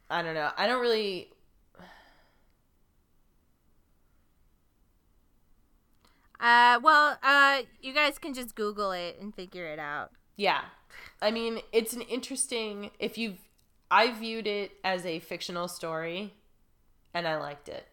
[0.10, 0.52] I don't know.
[0.58, 1.30] I don't really.
[6.40, 10.12] Uh, well, uh, you guys can just Google it and figure it out.
[10.36, 10.62] Yeah.
[11.22, 13.40] I mean, it's an interesting if you've
[13.96, 16.34] I viewed it as a fictional story
[17.14, 17.88] and I liked it.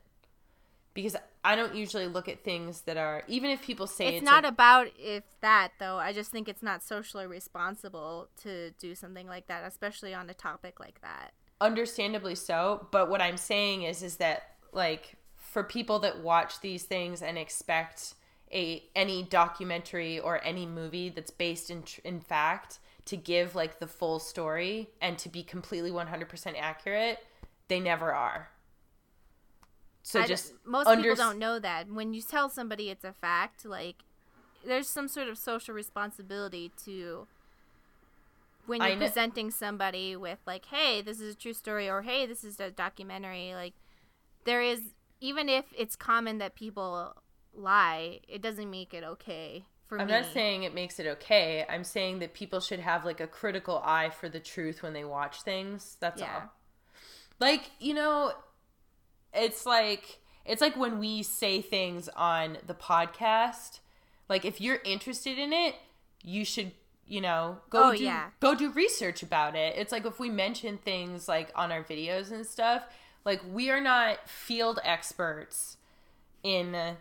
[0.95, 4.25] Because I don't usually look at things that are even if people say It's, it's,
[4.25, 5.99] not a, about if that though.
[5.99, 10.35] I just think it's not socially responsible to do something like that, especially on a
[10.35, 11.35] topic like that.
[11.61, 16.83] understandably so, but what I'm saying is is that like for people that watch these
[16.83, 18.15] things and expect
[18.53, 23.79] a any documentary or any movie that's based in tr- in fact to give like
[23.81, 27.19] the full story and to be completely 100% accurate,
[27.69, 28.51] they never are.
[30.03, 31.89] So I just most under- people don't know that.
[31.89, 34.05] When you tell somebody it's a fact, like
[34.65, 37.27] there's some sort of social responsibility to
[38.67, 42.43] when you're presenting somebody with like, "Hey, this is a true story," or "Hey, this
[42.43, 43.75] is a documentary." Like
[44.45, 47.15] there is, even if it's common that people
[47.55, 49.67] lie, it doesn't make it okay
[49.97, 50.13] for I'm me.
[50.15, 51.67] not saying it makes it okay.
[51.69, 55.05] I'm saying that people should have like a critical eye for the truth when they
[55.05, 55.99] watch things.
[56.01, 56.35] That's Yeah.
[56.35, 56.53] all.
[57.39, 58.33] Like, you know,
[59.35, 63.81] it's like it's like when we say things on the podcast.
[64.29, 65.75] Like if you're interested in it,
[66.25, 66.73] you should,
[67.07, 68.31] you know, go Oh, do yeah.
[68.41, 69.75] go do research about it.
[69.77, 72.85] It's like if we mention things like on our videos and stuff,
[73.27, 75.77] like we are not field experts
[76.43, 76.97] in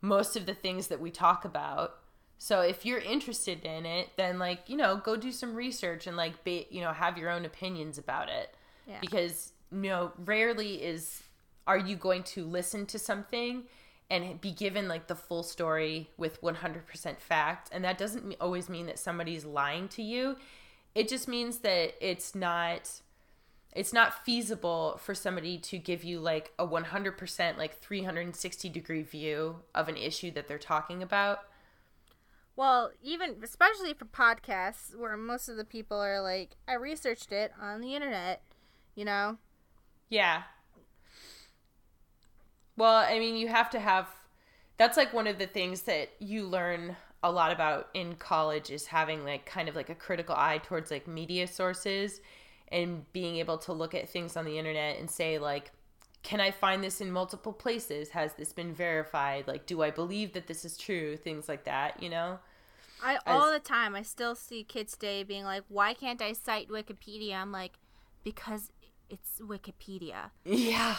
[0.00, 1.96] most of the things that we talk about.
[2.42, 6.16] So if you're interested in it, then like, you know, go do some research and
[6.16, 8.54] like be, you know, have your own opinions about it.
[8.86, 8.96] Yeah.
[9.02, 11.22] Because, you know, rarely is
[11.66, 13.64] are you going to listen to something
[14.08, 18.86] and be given like the full story with 100% fact, and that doesn't always mean
[18.86, 20.36] that somebody's lying to you.
[20.94, 23.02] It just means that it's not
[23.72, 29.56] it's not feasible for somebody to give you like a 100% like 360 degree view
[29.74, 31.40] of an issue that they're talking about
[32.60, 37.52] Well, even especially for podcasts where most of the people are like, I researched it
[37.58, 38.42] on the internet,
[38.94, 39.38] you know?
[40.10, 40.42] yeah.
[42.76, 44.08] Well i mean you have to have
[44.76, 48.84] that's like one of the things that you learn a lot about in college is
[48.84, 52.20] having like kind of like a critical eye towards like media sources
[52.68, 55.70] and being able to look at things on the internet and say like
[56.22, 58.10] can i find this in multiple places?
[58.10, 59.48] Has this been verified?
[59.48, 61.16] Like do i believe that this is true?
[61.16, 62.38] Things like that you know
[63.02, 66.68] I all the time I still see kids today being like, "Why can't I cite
[66.68, 67.78] Wikipedia?" I'm like,
[68.24, 68.70] "Because
[69.08, 70.30] it's Wikipedia.
[70.44, 70.96] yeah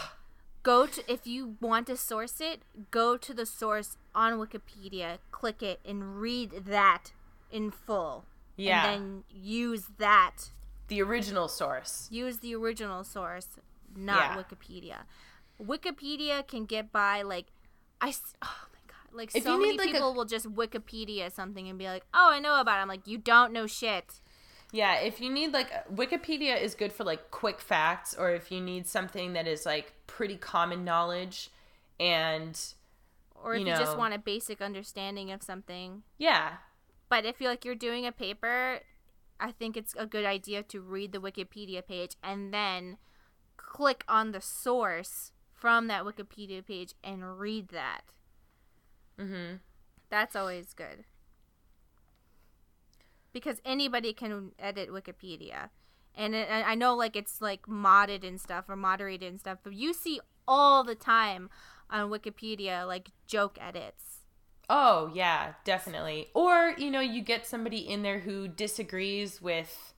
[0.64, 5.64] Go to if you want to source it, go to the source on Wikipedia, click
[5.64, 7.14] it and read that
[7.52, 8.26] in full.
[8.58, 8.91] Yeah.
[8.91, 10.52] And then use that.
[10.88, 13.47] the original source Use the original source,
[13.95, 14.43] not Yeah.
[14.43, 14.97] Wikipedia.
[15.60, 17.47] Wikipedia can get by like
[17.99, 18.66] I oh
[19.14, 22.05] like If so you many like, a- people will just Wikipedia something and be like,
[22.14, 24.22] "Oh, I know about it." I'm like, "You don't know shit."
[24.74, 28.62] Yeah, if you need like Wikipedia is good for like quick facts or if you
[28.62, 31.49] need something that is like pretty common knowledge
[31.99, 32.57] and
[33.36, 36.03] Or if You you, just want a basic understanding of something.
[36.18, 36.57] yeah.
[37.09, 38.80] But if you're like you're doing a paper,
[39.41, 42.97] I think it's a good idea to read the Wikipedia page and then
[43.57, 48.03] click on the source from that Wikipedia page and read that.
[49.18, 49.59] Mhm.
[50.09, 51.05] That's always good.
[53.34, 55.70] Because anybody can edit Wikipedia.
[56.16, 59.59] And it, I I know like it's like modded and stuff or moderated and stuff,
[59.64, 61.49] but you see all the time
[61.89, 64.20] on Wikipedia like joke edits.
[64.70, 66.30] Oh, yeah, definitely.
[66.34, 69.93] Or, you know, you get somebody in there who disagrees with,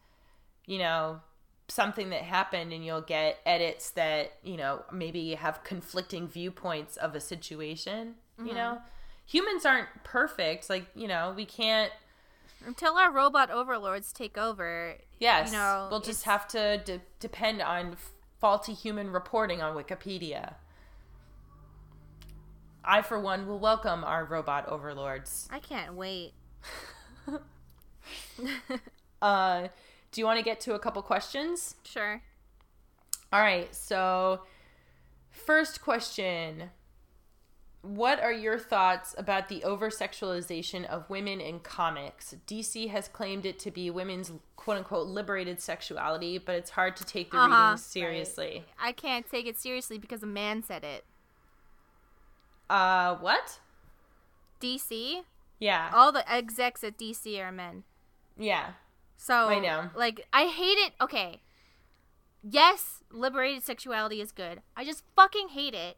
[0.65, 1.21] you know,
[1.67, 7.15] something that happened and you'll get edits that, you know, maybe have conflicting viewpoints of
[7.15, 8.47] a situation, Mm-hmm.
[8.47, 8.81] you know?
[9.25, 10.69] Humans aren't perfect.
[10.69, 11.91] Like, you know, we can't
[12.65, 14.95] Until our robot overlords take over.
[15.19, 17.95] Yes, You know, we'll just have to de- depend on
[18.39, 20.55] faulty human reporting on Wikipedia.
[22.85, 25.47] I, for one, will welcome our robot overlords.
[25.51, 26.33] I can't wait.
[29.21, 29.69] Uh,
[30.11, 31.75] do you want to get to a couple questions?
[31.85, 32.21] Sure.
[33.31, 34.41] All right, so
[35.31, 36.71] first question
[37.83, 42.33] What are your thoughts about the over sexualization of women in comics?
[42.47, 47.03] DC has claimed it to be women's quote unquote liberated sexuality, but it's hard to
[47.03, 48.63] take the Uh-huh, readings seriously.
[48.79, 51.03] I can't take it seriously because a man said it.
[52.69, 53.59] Uh, what?
[54.61, 55.23] DC,
[55.59, 55.91] Yeah.
[55.93, 57.83] all the execs at DC are men.
[58.37, 58.71] Yeah.
[59.17, 59.89] So I know.
[59.93, 60.93] Like I hate it.
[61.01, 61.41] Okay.
[62.41, 64.61] Yes, liberated sexuality is good.
[64.77, 65.97] I just fucking hate it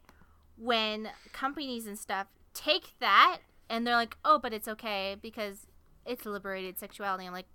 [0.56, 3.38] when companies and stuff take that
[3.68, 5.66] and they're like, "Oh, but it's okay because
[6.04, 7.48] it's liberated sexuality." I'm like,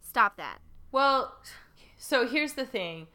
[0.00, 0.58] "Stop that."
[0.92, 1.36] Well,
[1.96, 3.08] so here's the thing.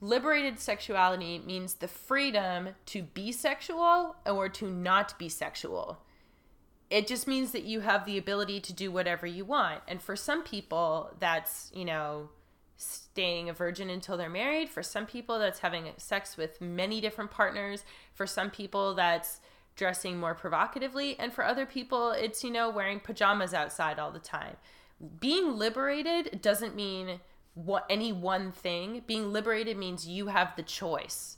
[0.00, 6.02] Liberated sexuality means the freedom to be sexual or to not be sexual.
[6.90, 9.80] It just means that you have the ability to do whatever you want.
[9.88, 12.28] And for some people, that's, you know,
[12.76, 14.68] staying a virgin until they're married.
[14.68, 17.84] For some people, that's having sex with many different partners.
[18.14, 19.40] For some people, that's
[19.76, 21.18] dressing more provocatively.
[21.18, 24.56] And for other people, it's, you know, wearing pajamas outside all the time.
[25.20, 27.20] Being liberated doesn't mean
[27.54, 29.02] what any one thing.
[29.06, 31.36] Being liberated means you have the choice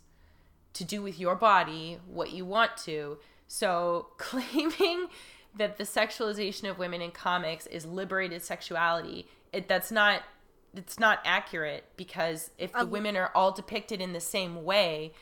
[0.74, 3.18] to do with your body what you want to.
[3.47, 5.09] So claiming
[5.57, 10.22] that the sexualization of women in comics is liberated sexuality, it that's not
[10.75, 15.12] it's not accurate because if the Um, women are all depicted in the same way,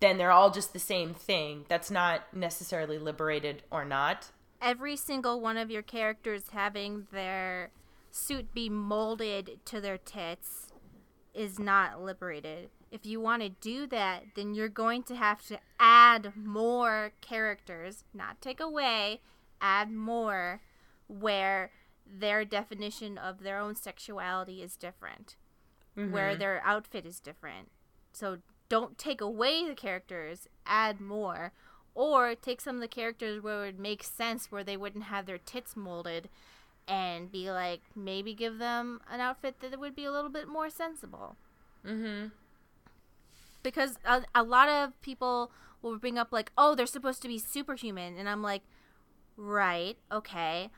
[0.00, 1.64] then they're all just the same thing.
[1.68, 4.30] That's not necessarily liberated or not.
[4.60, 7.70] Every single one of your characters having their
[8.10, 10.72] suit be molded to their tits
[11.34, 12.70] is not liberated.
[12.90, 18.04] If you want to do that, then you're going to have to add more characters,
[18.12, 19.22] not take away,
[19.60, 20.60] add more
[21.08, 21.70] where
[22.12, 25.36] their definition of their own sexuality is different,
[25.94, 27.70] where their outfit is different.
[28.12, 28.38] So
[28.68, 31.52] don't take away the characters, add more.
[31.94, 35.26] Or take some of the characters where it would make sense where they wouldn't have
[35.26, 36.30] their tits molded
[36.88, 40.70] and be like maybe give them an outfit that would be a little bit more
[40.70, 41.36] sensible
[41.86, 42.28] Mm-hmm.
[43.62, 45.50] because a, a lot of people
[45.82, 48.62] will bring up like oh they're supposed to be superhuman and i'm like
[49.36, 50.70] right okay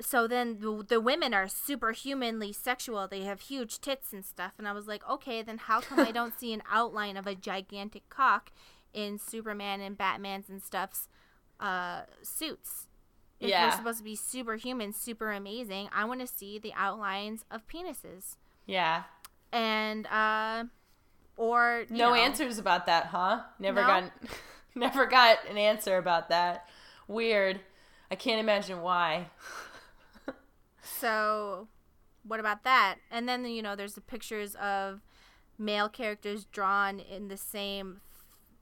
[0.00, 4.68] so then the, the women are superhumanly sexual they have huge tits and stuff and
[4.68, 8.08] i was like okay then how come i don't see an outline of a gigantic
[8.10, 8.50] cock
[8.92, 11.08] in superman and batman's and stuff's
[11.60, 12.86] uh, suits
[13.40, 13.62] if Yeah.
[13.68, 18.36] they're supposed to be superhuman super amazing i want to see the outlines of penises
[18.66, 19.04] Yeah.
[19.52, 20.64] and uh
[21.38, 23.40] or No know, answers about that, huh?
[23.58, 23.86] Never No.
[23.86, 24.04] got
[24.74, 26.66] never got an answer about that.
[27.08, 27.60] Weird.
[28.10, 29.26] I can't imagine why.
[30.86, 31.68] So,
[32.26, 32.96] what about that?
[33.10, 35.00] And then you know, there's the pictures of
[35.58, 38.00] male characters drawn in the same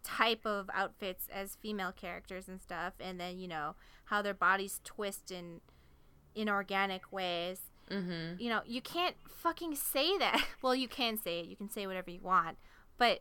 [0.03, 3.75] type of outfits as female characters and stuff, and then you know
[4.07, 5.61] how their bodies twist in
[6.35, 7.61] inorganic ways.
[7.91, 8.41] Mm-hmm.
[8.41, 10.45] You know, you can't fucking say that.
[10.63, 11.47] Well, you can say it.
[11.47, 12.57] You can say whatever you want,
[12.97, 13.21] but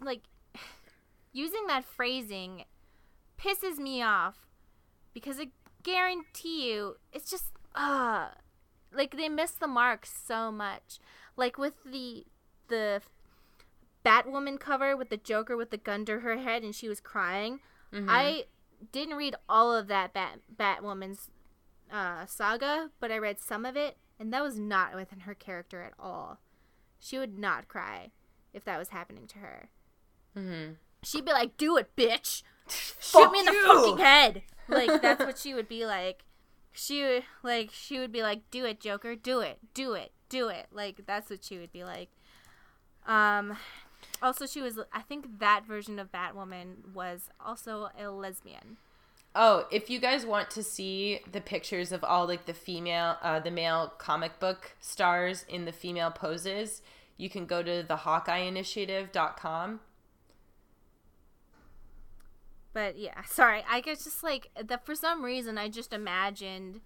[0.00, 0.22] like
[1.32, 2.64] using that phrasing
[3.38, 4.46] pisses me off
[5.14, 5.48] because I
[5.86, 8.28] guarantee you it's just uh
[8.92, 10.98] like they miss the mark so much.
[11.36, 12.24] Like with the
[12.68, 13.02] the
[14.04, 17.60] Batwoman cover with the Joker with the gun to her head and she was crying.
[18.10, 18.44] I
[18.92, 21.30] didn't read all of that Bat Batwoman's
[21.92, 25.82] uh, saga, but I read some of it, and that was not within her character
[25.82, 26.40] at all.
[26.98, 28.10] She would not cry
[28.52, 29.68] if that was happening to her.
[30.36, 30.72] Mm-hmm.
[31.02, 32.42] She'd be like, "Do it, bitch!
[32.68, 36.24] Shoot me in the fucking head!" Like that's what she would be like.
[36.72, 39.14] She would like she would be like, "Do it, Joker!
[39.14, 39.58] Do it!
[39.74, 40.12] Do it!
[40.28, 42.10] Do it!" Like that's what she would be like.
[43.06, 43.56] Um,
[44.22, 44.78] also she was.
[44.92, 48.76] I think that version of Batwoman was also a lesbian.
[49.38, 53.38] Oh, if you guys want to see the pictures of all like the female, uh,
[53.38, 56.80] the male comic book stars in the female poses,
[57.18, 59.80] you can go to the HawkeyeInitiative.com.
[62.76, 63.64] But yeah, sorry.
[63.68, 66.82] I guess just like that for some reason I just imagined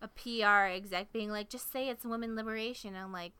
[0.00, 2.94] a PR exec being like, just say it's women liberation.
[2.94, 3.32] I'm like,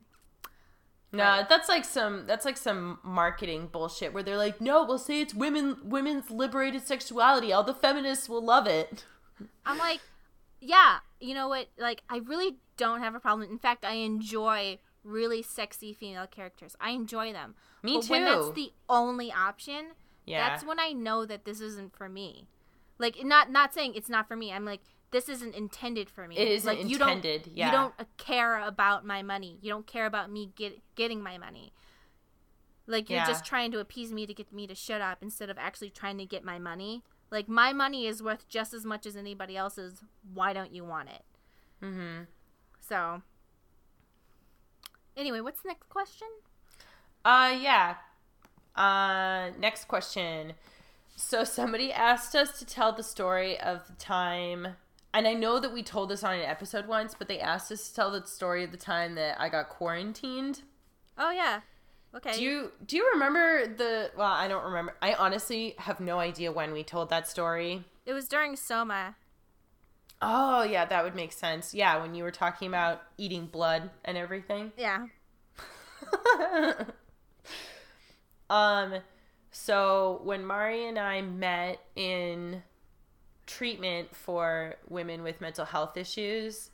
[1.13, 5.21] No, that's like some that's like some marketing bullshit where they're like, no, we'll say
[5.21, 7.53] it's women women's liberated sexuality.
[7.53, 9.05] All the feminists will love it.
[9.65, 10.01] I'm like,
[10.61, 11.69] yeah, you know what?
[11.79, 13.49] Like, I really don't have a problem.
[13.49, 16.75] In fact, I enjoy really sexy female characters.
[16.81, 17.55] I enjoy them.
[17.81, 18.11] Me but too.
[18.11, 19.93] When that's the only option,
[20.25, 20.49] yeah.
[20.49, 22.47] that's when I know that this isn't for me.
[22.99, 24.53] Like, not not saying it's not for me.
[24.53, 26.37] I'm like, this isn't intended for me.
[26.39, 27.67] It isn't like, you intended, Don't, yeah.
[27.67, 29.59] You don't uh, care about my money.
[29.61, 31.73] You don't care about me get, getting my money.
[32.87, 33.27] Like you're Yeah.
[33.27, 36.19] just trying to appease me to get me to shut up instead of actually trying
[36.19, 37.03] to get my money.
[37.31, 40.03] Like my money is worth just as much as anybody else's.
[40.33, 41.23] Why don't you want it?
[41.83, 42.23] mm-hmm.
[42.81, 43.23] So,
[45.17, 46.29] anyway, what's the next question?
[47.25, 47.97] Uh yeah.
[48.77, 50.55] Uh next question.
[51.17, 54.77] So somebody asked us to tell the story of the time
[55.15, 57.89] and I know that we told this on an episode once, but they asked us
[57.89, 60.63] to tell the story of the time that I got quarantined.
[61.19, 61.61] Oh yeah.
[62.15, 62.35] Okay.
[62.35, 64.95] Do you do you remember the well, I don't remember.
[65.03, 67.85] I honestly have no idea when we told that story.
[68.07, 69.17] it was during Soma.
[70.25, 71.75] Oh, yeah, that would make sense.
[71.75, 74.71] Yeah, when you were talking about eating blood and everything.
[74.77, 75.07] Yeah.
[78.53, 78.95] um
[79.51, 82.63] so when Mari and I met in
[83.47, 86.71] treatment for women with mental health issues,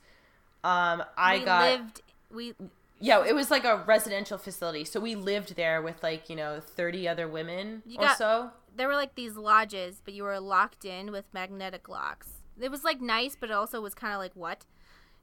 [0.63, 2.01] um I we got lived.
[2.31, 2.53] We
[3.01, 4.83] yeah, it was like a residential facility.
[4.83, 8.51] So we lived there with like, you know, 30 other women You or got- so.
[8.75, 12.27] there were like these lodges, but you were locked in with magnetic locks.
[12.59, 14.65] It was like nice, but it also was kind of like what?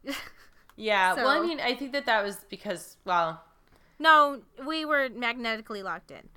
[0.78, 1.14] Yeah.
[1.14, 3.42] well, I mean, I think that that was because well,
[3.98, 6.28] no, we were magnetically locked in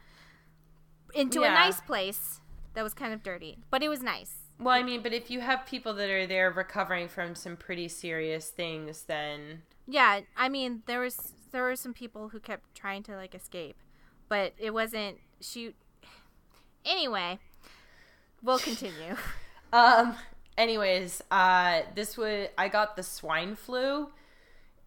[1.14, 2.42] into a nice place
[2.74, 4.34] that was kind of dirty, but it was nice.
[4.60, 7.88] well, I mean, but if you have people that are there recovering from some pretty
[7.88, 13.04] serious things, then Yeah, I mean there was there were some people who kept trying
[13.04, 13.78] to like escape,
[14.28, 15.76] but it wasn't shoot.
[16.86, 17.40] Anyway,
[18.44, 19.16] we'll continue.
[19.72, 20.16] Um.
[20.58, 24.10] Anyways, uh, this was I got the swine flu,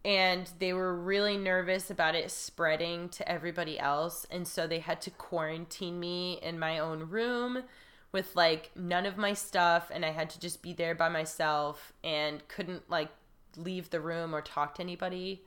[0.05, 5.01] and they were really nervous about it spreading to everybody else, and so they had
[5.01, 7.63] to quarantine me in my own room
[8.11, 11.93] with like none of my stuff, and I had to just be there by myself
[12.03, 13.09] and couldn't like
[13.57, 15.41] leave the room or talk to anybody.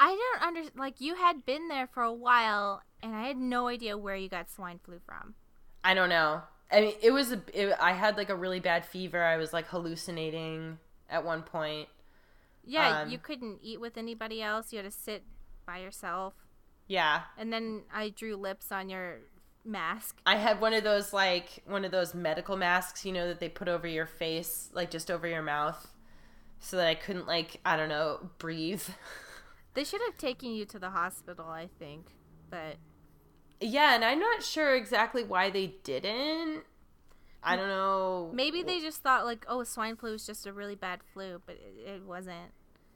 [0.00, 3.68] I don't under like you had been there for a while, and I had no
[3.68, 5.34] idea where you got swine flu from.
[5.84, 6.42] I don't know.
[6.70, 7.42] I mean, it was a.
[7.52, 9.22] It, I had like a really bad fever.
[9.22, 10.78] I was like hallucinating
[11.10, 11.88] at one point.
[12.68, 14.72] Yeah, Um, you couldn't eat with anybody else.
[14.72, 15.24] You had to sit
[15.66, 16.34] by yourself.
[16.86, 19.20] Yeah, And then I drew lips on your
[19.64, 20.20] mask.
[20.24, 23.48] I had one of those like one of those medical masks, you know, that they
[23.48, 25.92] put over your face, like just over your mouth,
[26.60, 28.82] so that I couldn't like I don't know breathe.
[29.74, 32.06] They should have taken you to the hospital, I think.
[32.50, 32.76] But
[33.60, 36.64] yeah, and I'm not sure exactly why they didn't.
[37.44, 38.30] I don't know.
[38.32, 41.54] maybe they just thought like, oh, swine flu is just a really bad flu, but
[41.56, 42.50] it, it wasn't.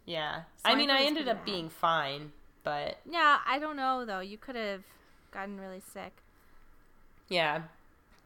[0.05, 2.33] Yeah, I mean, flu I ended up being fine,
[2.65, 4.21] but Yeah, I don't know though.
[4.21, 4.83] You could have
[5.33, 6.23] gotten really sick.
[7.29, 7.63] Yeah.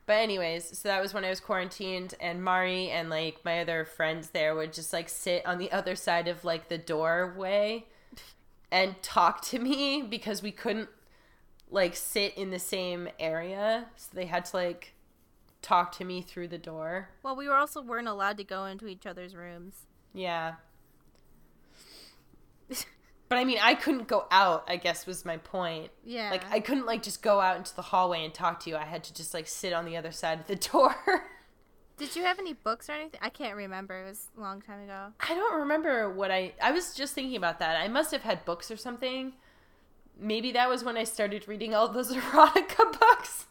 [0.07, 3.85] But anyways, so that was when I was quarantined and Mari and like my other
[3.85, 7.87] friends there would just like sit on the other side of like the doorway
[8.70, 10.89] and talk to me because we couldn't
[11.70, 13.87] like sit in the same area.
[13.97, 14.95] So they had to like
[15.61, 17.09] talk to me through the door.
[17.24, 19.87] Well, we were also weren't allowed to go into each other's rooms.
[20.14, 20.55] Yeah.
[23.28, 25.90] But I mean, I couldn't go out, I guess was my point.
[26.04, 26.30] Yeah.
[26.30, 28.76] Like I couldn't like just go out into the hallway and talk to you.
[28.76, 30.94] I had to just like sit on the other side of the door.
[31.96, 33.18] Did you have any books or anything?
[33.20, 34.00] I can't remember.
[34.00, 35.08] It was a long time ago.
[35.18, 37.74] I don't remember what I I was just thinking about that.
[37.82, 39.32] I must have had books or something.
[40.16, 43.46] Maybe that was when I started reading all those erotica books.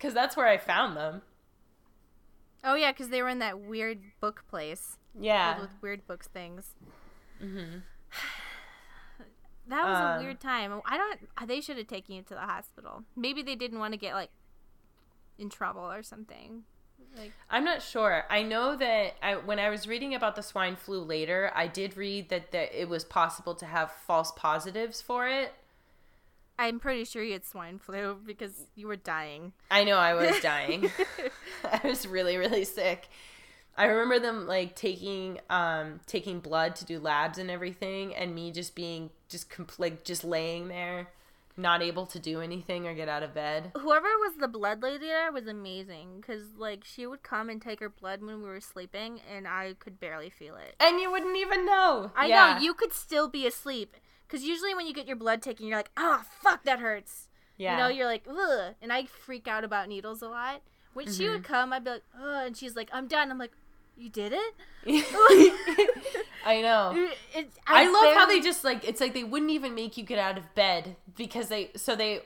[0.00, 1.20] Cuz that's where I found them.
[2.64, 5.60] Oh yeah, because they were in that weird book place Yeah.
[5.60, 6.74] with weird books things.
[7.42, 7.82] Mhm.
[9.66, 10.80] That was Um, a weird time.
[10.86, 11.46] I don't.
[11.46, 13.04] They should have taken you to the hospital.
[13.14, 14.30] Maybe they didn't want to get like
[15.38, 16.64] in trouble or something.
[17.16, 18.24] Like I'm not sure.
[18.30, 21.96] I know that I, when I was reading about the swine flu later, I did
[21.98, 25.52] read that, that it was possible to have false positives for it.
[26.58, 29.52] I'm pretty sure you had swine flu because you were dying.
[29.70, 30.90] I know I was dying.
[31.64, 33.08] I was really really sick.
[33.78, 38.50] I remember them like taking um taking blood to do labs and everything and me
[38.50, 41.08] just being just compl- like just laying there
[41.56, 43.72] not able to do anything or get out of bed.
[43.76, 47.80] Whoever was the blood lady there was amazing because like she would come and take
[47.80, 50.76] her blood when we were sleeping, and I could barely feel it.
[50.78, 52.12] And you wouldn't even know.
[52.14, 52.54] I Yeah.
[52.54, 53.96] know you could still be asleep
[54.28, 57.26] because usually when you get your blood taken, you're like, oh fuck, that hurts.
[57.56, 57.72] Yeah.
[57.72, 60.62] You know, you're like, ugh, and I freak out about needles a lot.
[60.94, 61.32] When she Mm-hmm.
[61.32, 63.32] would come, I'd be like, oh, and she's like, I'm done.
[63.32, 63.50] I'm like,
[63.98, 64.54] you did it?
[66.46, 67.08] I know.
[67.34, 70.18] It- I, love how they just like it's like they wouldn't even make you get
[70.18, 72.22] out of bed because they so they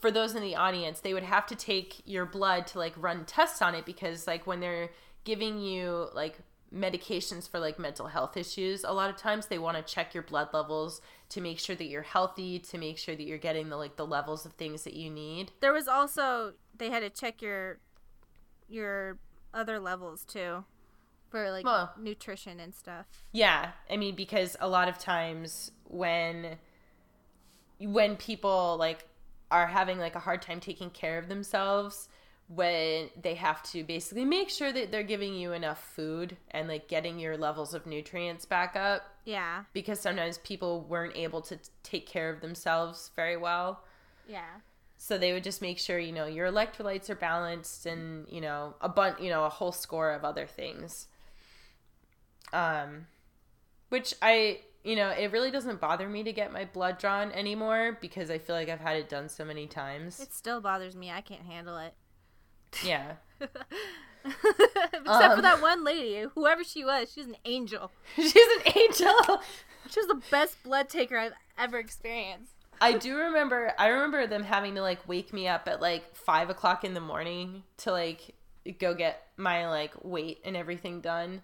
[0.00, 3.24] for those in the audience they would have to take your blood to like run
[3.24, 4.90] tests on it because like when they're
[5.24, 6.38] giving you like
[6.74, 10.22] medications for like mental health issues a lot of times they want to check your
[10.22, 13.76] blood levels to make sure that you're healthy to make sure that you're getting the
[13.76, 17.40] like the levels of things that you need There was also they had to check
[17.40, 17.78] your
[18.68, 19.18] your
[19.54, 20.64] other levels too
[21.30, 21.92] for like Well.
[21.98, 23.06] nutrition and stuff.
[23.32, 26.58] Yeah, I mean because a lot of times when
[27.78, 29.06] when people like
[29.50, 32.08] are having like a hard time taking care of themselves
[32.48, 36.86] when they have to basically make sure that they're giving you enough food and like
[36.88, 39.64] getting your levels of nutrients back up Yeah.
[39.72, 43.82] because sometimes people weren't able to t- take care of themselves very well.
[44.28, 44.46] Yeah.
[44.96, 48.74] So they would just make sure, you know, your electrolytes are balanced and, you know,
[48.80, 51.08] a bunch, you know, a whole score of other things.
[52.56, 53.06] Um
[53.88, 57.98] which I, you know, it really doesn't bother me to get my blood drawn anymore
[58.00, 60.18] because I feel like I've had it done so many times.
[60.20, 61.10] It still bothers me.
[61.10, 61.94] I can't handle it.
[62.84, 63.12] yeah.
[64.24, 65.42] Except for Um.
[65.42, 67.92] that one lady, whoever she was, she's an angel.
[68.16, 69.14] She's an angel.
[69.88, 72.54] She was the best blood taker I've ever experienced.
[72.80, 76.50] I do remember I remember them having to like wake me up at like five
[76.50, 78.34] o'clock in the morning to like
[78.80, 81.42] go get my like weight and everything done.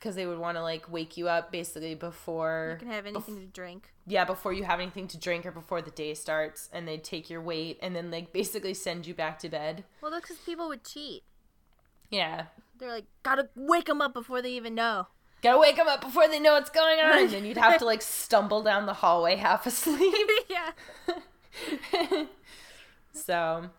[0.00, 3.36] Cause they would want to like wake you up basically before You can have anything
[3.38, 3.92] to drink.
[4.06, 7.28] yeah, before you have anything to drink or before the day starts and they'd take
[7.28, 9.84] your weight and then like basically send you back to bed.
[10.00, 11.22] Well, that's because people would cheat.
[12.10, 12.46] Yeah.
[12.78, 15.08] They're like, gotta wake them up before they even know.
[15.42, 17.18] Gotta wake them up before they know what's going on.
[17.24, 20.14] And then you'd have to like stumble down the hallway half asleep.
[20.48, 20.70] yeah.
[23.12, 23.70] so,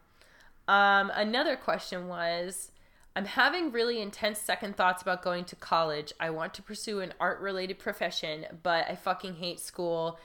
[0.68, 2.72] um, another question was
[3.16, 6.14] I'm having really intense second thoughts about going to college.
[6.20, 10.18] I want to pursue an art related profession, but I fucking hate school.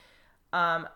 [0.52, 0.88] Um,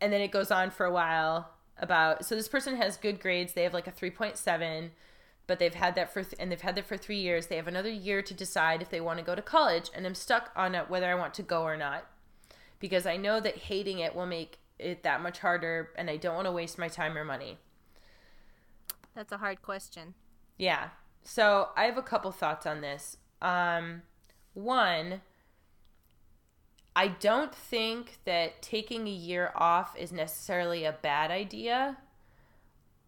[0.00, 3.52] and then it goes on for a while about so this person has good grades.
[3.54, 4.90] They have like a 3.7,
[5.48, 7.48] but they've had that for th- and they've had that for 3 years.
[7.48, 10.14] They have another year to decide if they want to go to college, and I'm
[10.14, 12.04] stuck on whether I want to go or not
[12.78, 16.36] because I know that hating it will make it that much harder and I don't
[16.36, 17.58] want to waste my time or money.
[19.14, 20.14] That's a hard question.
[20.58, 20.88] Yeah.
[21.22, 23.16] So I have a couple thoughts on this.
[23.40, 24.02] Um,
[24.54, 25.22] one,
[26.96, 31.98] I don't think that taking a year off is necessarily a bad idea.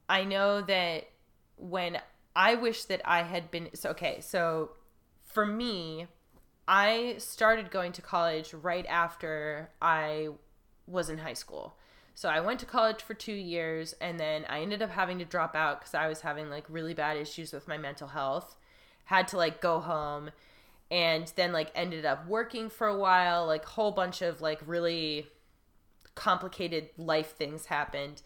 [0.08, 1.08] I know that
[1.56, 1.98] when
[2.36, 4.70] I wish that I had been so okay, so
[5.24, 6.06] for me,
[6.68, 10.28] I started going to college right after I
[10.86, 11.76] was in high school.
[12.14, 15.24] So I went to college for two years and then I ended up having to
[15.24, 18.56] drop out because I was having like really bad issues with my mental health.
[19.04, 20.30] Had to like go home
[20.90, 23.46] and then like ended up working for a while.
[23.46, 25.28] Like whole bunch of like really
[26.14, 28.22] complicated life things happened.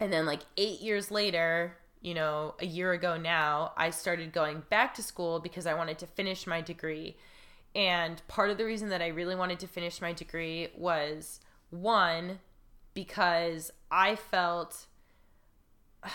[0.00, 4.62] And then like eight years later, you know, a year ago now, I started going
[4.68, 7.16] back to school because I wanted to finish my degree.
[7.74, 11.40] And part of the reason that I really wanted to finish my degree was
[11.70, 12.40] one,
[12.96, 14.86] because I felt,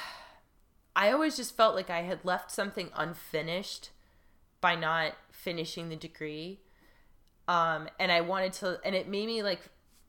[0.95, 3.91] I always just felt like I had left something unfinished
[4.59, 6.59] by not finishing the degree.
[7.47, 9.61] Um, and I wanted to, and it made me like,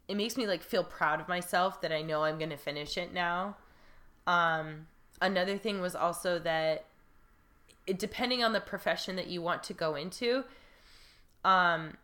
[0.08, 2.96] it makes me like feel proud of myself that I know I'm going to finish
[2.96, 3.56] it now.
[4.26, 4.86] Um,
[5.20, 6.86] another thing was also that
[7.86, 10.44] it, depending on the profession that you want to go into,
[11.44, 11.98] um,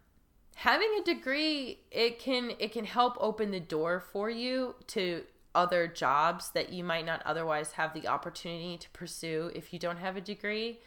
[0.59, 5.22] having a degree it can it can help open the door for you to
[5.55, 9.98] other jobs that you might not otherwise have the opportunity to pursue if you don't
[9.98, 10.80] have a degree.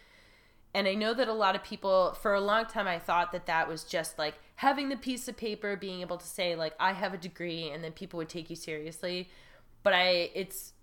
[0.73, 3.45] And I know that a lot of people, for a long time, I thought that
[3.45, 6.93] that was just like having the piece of paper, being able to say, like, I
[6.93, 9.29] have a degree, and then people would take you seriously.
[9.83, 10.73] But I, it's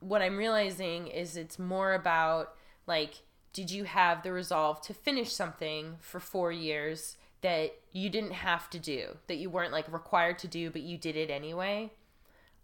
[0.00, 2.54] what I'm realizing is it's more about,
[2.86, 3.22] like,
[3.52, 7.16] did you have the resolve to finish something for four years
[7.46, 10.98] that you didn't have to do, that you weren't like required to do, but you
[10.98, 11.92] did it anyway?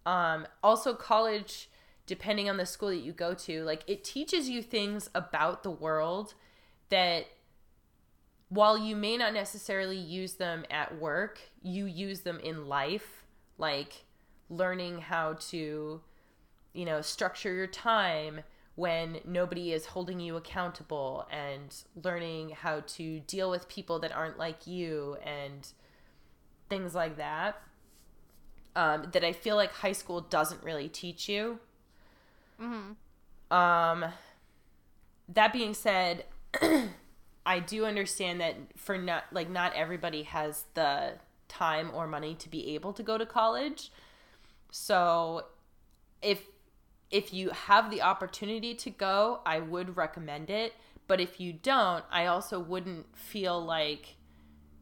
[0.05, 1.71] Um, also, college,
[2.05, 5.71] depending on the school that you go to, like, it teaches you things about the
[5.71, 6.35] world
[6.89, 7.27] that
[8.49, 13.23] while you may not necessarily use them at work, you use them in life.
[13.59, 14.05] Like,
[14.51, 16.01] learning how to,
[16.73, 18.41] you know, structure your time
[18.75, 24.39] when nobody is holding you accountable and learning how to deal with people that aren't
[24.39, 25.69] like you and
[26.69, 27.61] things like that.
[28.75, 31.59] Um, that I feel like high school doesn't really teach you.
[32.59, 33.55] Mm-hmm.
[33.55, 34.07] Um,
[35.29, 36.25] that being said,
[37.47, 41.15] I do understand that for not like not everybody has the
[41.49, 43.91] time or money to be able to go to college.
[44.71, 45.45] So
[46.23, 46.47] if
[47.13, 50.73] if you have the opportunity to go, I would recommend it.
[51.07, 54.17] But if you don't, I also wouldn't feel like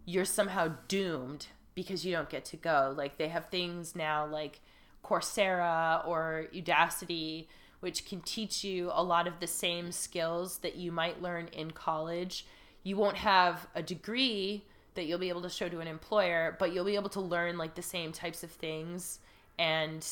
[0.06, 2.94] you're somehow doomed because you don't get to go.
[2.96, 4.60] Like they have things now like
[5.04, 7.48] Coursera or Udacity,
[7.80, 11.72] which can teach you a lot of the same skills that you might learn in
[11.72, 12.46] college.
[12.84, 16.72] You won't have a degree that you'll be able to show to an employer, but
[16.72, 19.18] you'll be able to learn like the same types of things.
[19.58, 20.06] And,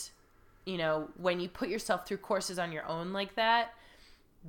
[0.69, 3.73] you know, when you put yourself through courses on your own like that,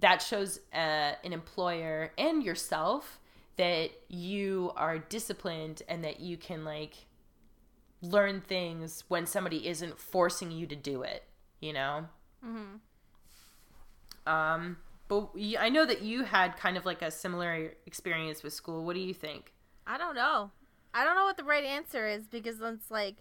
[0.02, 3.22] that shows uh, an employer and yourself
[3.56, 6.96] that you are disciplined and that you can like
[8.02, 11.24] learn things when somebody isn't forcing you to do it,
[11.62, 12.06] you know?
[12.46, 14.30] Mm-hmm.
[14.30, 14.76] Um,
[15.08, 18.84] but I know that you had kind of like a similar experience with school.
[18.84, 19.54] What do you think?
[19.88, 20.52] I don't know.
[20.94, 23.16] I don't know what the right answer is because it's like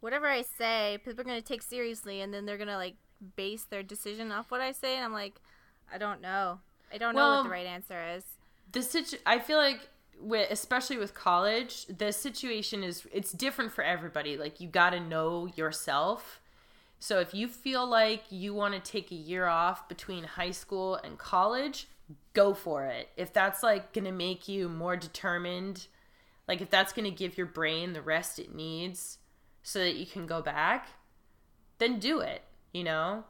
[0.00, 2.96] whatever I say, people are gonna take seriously, and then they're gonna like
[3.36, 5.40] base their decision off what I say, and I'm like,
[5.92, 6.60] I don't know.
[6.92, 8.24] I don't know what the right answer is.
[8.72, 9.88] The situ- I feel like
[10.20, 14.36] with especially with college, the situation is it's different for everybody.
[14.36, 16.40] Like you got to know yourself.
[17.00, 20.96] So if you feel like you want to take a year off between high school
[20.96, 21.86] and college,
[22.32, 23.08] go for it.
[23.16, 25.86] If that's like going to make you more determined,
[26.48, 29.18] like if that's going to give your brain the rest it needs
[29.62, 30.88] so that you can go back,
[31.78, 33.24] then do it, you know?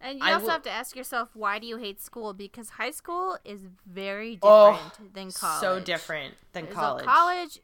[0.00, 2.32] And you I also will- have to ask yourself, why do you hate school?
[2.34, 5.60] Because high school is very different Oh, than college.
[5.60, 7.04] So different than So college.
[7.06, 7.60] college,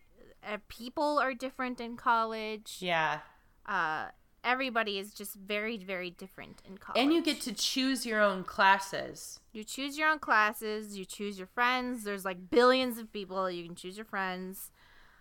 [0.47, 2.79] uh, people are different in college.
[2.81, 3.21] Yeah.
[3.67, 4.07] Uh,
[4.43, 6.99] everybody is just very, very different in college.
[7.03, 9.41] And you get to choose your own classes.
[9.53, 10.97] you choose your own classes.
[10.97, 12.05] You choose your friends.
[12.05, 13.51] There's like billions of people.
[13.51, 14.71] You can choose your friends.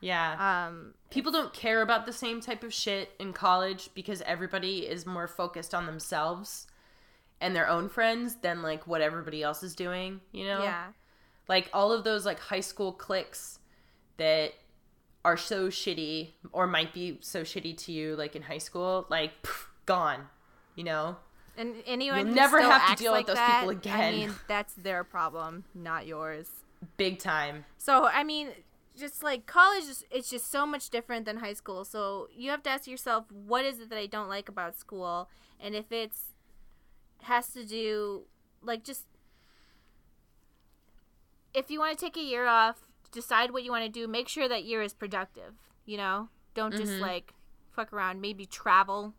[0.02, 0.68] Yeah.
[0.68, 5.06] Um, People don't care about the same type of shit in college because everybody is
[5.06, 6.68] more focused on themselves
[7.42, 10.64] and their own friends than like what everybody else is doing, you know?
[10.64, 10.86] yeah.
[11.48, 13.60] Like all of those like high school cliques
[14.18, 14.54] that
[15.26, 19.32] are so shitty or might be so shitty to you like in high school, like
[19.44, 20.28] pff, gone,
[20.76, 21.18] you know?
[21.58, 24.00] And anyone You'll never have to deal with those that, people again.
[24.00, 26.48] I mean, that's their problem, not yours.
[26.96, 27.66] Big time.
[27.78, 28.50] So I mean,
[29.00, 31.86] just like college, is, it's just so much different than high school.
[31.86, 35.30] So you have to ask yourself, what is it that I don't like about school,
[35.60, 36.34] and if it's
[37.24, 38.24] has to do
[38.62, 39.06] like just
[41.54, 44.08] if you want to take a year off, decide what you want to do.
[44.08, 45.56] Make sure that year is productive.
[45.86, 47.02] You know, don't just Mhm.
[47.02, 47.34] like
[47.72, 48.22] fuck around.
[48.22, 49.14] Maybe travel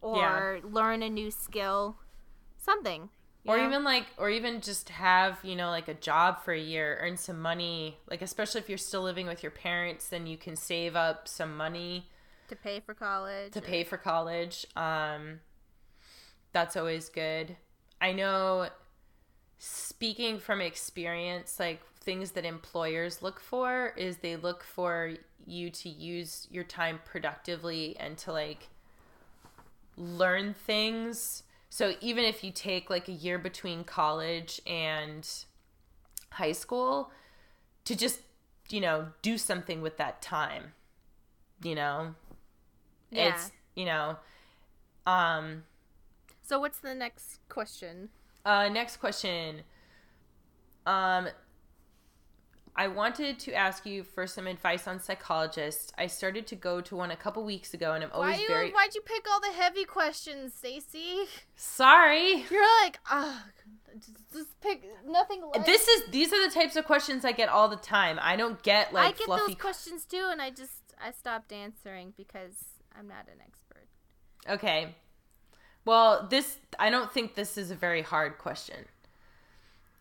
[0.00, 1.96] or learn a new skill,
[2.58, 3.10] something.
[3.44, 3.66] You or know?
[3.66, 7.16] even like or even just have you know like a job for a year earn
[7.16, 10.96] some money like especially if you're still living with your parents then you can save
[10.96, 12.06] up some money
[12.48, 13.52] to pay for college.
[13.52, 15.40] to or- pay for college um
[16.52, 17.56] that's always good
[18.00, 18.68] i know
[19.58, 25.12] speaking from experience like things that employers look for is they look for
[25.46, 28.68] you to use your time productively and to like
[29.96, 31.44] learn things
[31.74, 35.28] so even if you take like a year between college and
[36.30, 37.10] high school
[37.84, 38.20] to just
[38.68, 40.72] you know do something with that time
[41.64, 42.14] you know
[43.10, 43.22] Yeah.
[43.24, 44.16] it's you know
[45.06, 45.64] um
[46.42, 48.10] So what's the next question?
[48.44, 49.62] uh next question
[50.86, 51.28] um
[52.76, 55.92] I wanted to ask you for some advice on psychologists.
[55.96, 58.48] I started to go to one a couple weeks ago and I'm always Why you,
[58.48, 61.26] very Why'd you pick all the heavy questions, Stacy?
[61.54, 62.44] sorry.
[62.50, 63.44] You're like, ah,
[63.98, 65.42] just, just pick nothing.
[65.42, 65.64] Light.
[65.66, 68.18] This is these are the types of questions I get all the time.
[68.20, 71.52] I don't get like I get fluffy those questions too, and I just I stopped
[71.52, 72.56] answering because
[72.98, 73.86] I'm not an expert.
[74.48, 74.96] Okay.
[75.84, 78.86] Well, this I don't think this is a very hard question.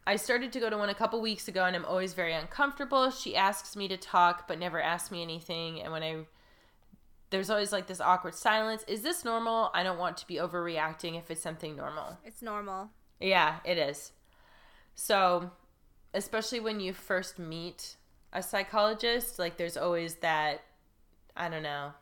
[0.06, 3.10] I started to go to one a couple weeks ago and I'm always very uncomfortable.
[3.12, 6.26] She asks me to talk but never asks me anything and when I
[7.30, 8.84] there's always like this awkward silence.
[8.88, 9.72] Is this normal?
[9.74, 12.20] I don't want to be overreacting if it's something normal.
[12.24, 12.92] It's normal.
[13.20, 14.12] Yeah, it is.
[14.94, 15.50] So,
[16.14, 17.96] especially when you first meet
[18.32, 20.62] a psychologist, like there's always that
[21.36, 21.94] I don't know,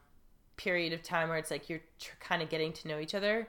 [0.58, 3.48] period of time where it's like you're tr- kind of getting to know each other,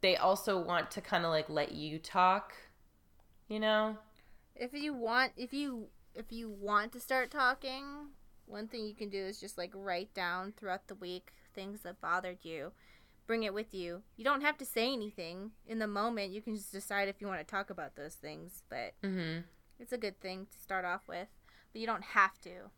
[0.00, 2.52] they also want to kind of like let you talk,
[3.48, 3.96] you know?
[4.54, 8.08] If you want, if you if you want to start talking,
[8.46, 12.00] one thing you can do is just like write down throughout the week things that
[12.00, 12.72] bothered you.
[13.26, 14.02] Bring it with you.
[14.16, 16.32] You don't have to say anything in the moment.
[16.32, 19.44] You can just decide if you want to talk about those things, but Mhm.
[19.78, 21.28] it's a good thing to start off with.
[21.72, 22.70] But you don't have to.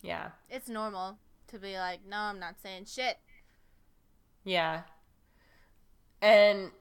[0.00, 0.30] Yeah.
[0.48, 1.18] It's normal
[1.48, 3.18] to be like, "No, I'm not saying shit."
[4.42, 4.84] Yeah.
[6.22, 6.72] And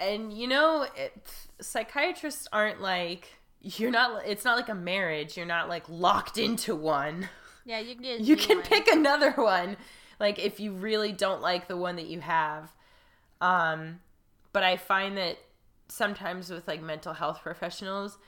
[0.00, 1.12] and you know, it,
[1.60, 5.36] psychiatrists aren't like you're not it's not like a marriage.
[5.36, 7.28] You're not like locked into one.
[7.64, 8.66] Yeah, you can You can one.
[8.66, 9.76] pick another one
[10.18, 12.72] like if you really don't like the one that you have.
[13.40, 14.00] Um
[14.52, 15.38] but I find that
[15.88, 18.18] sometimes with like mental health professionals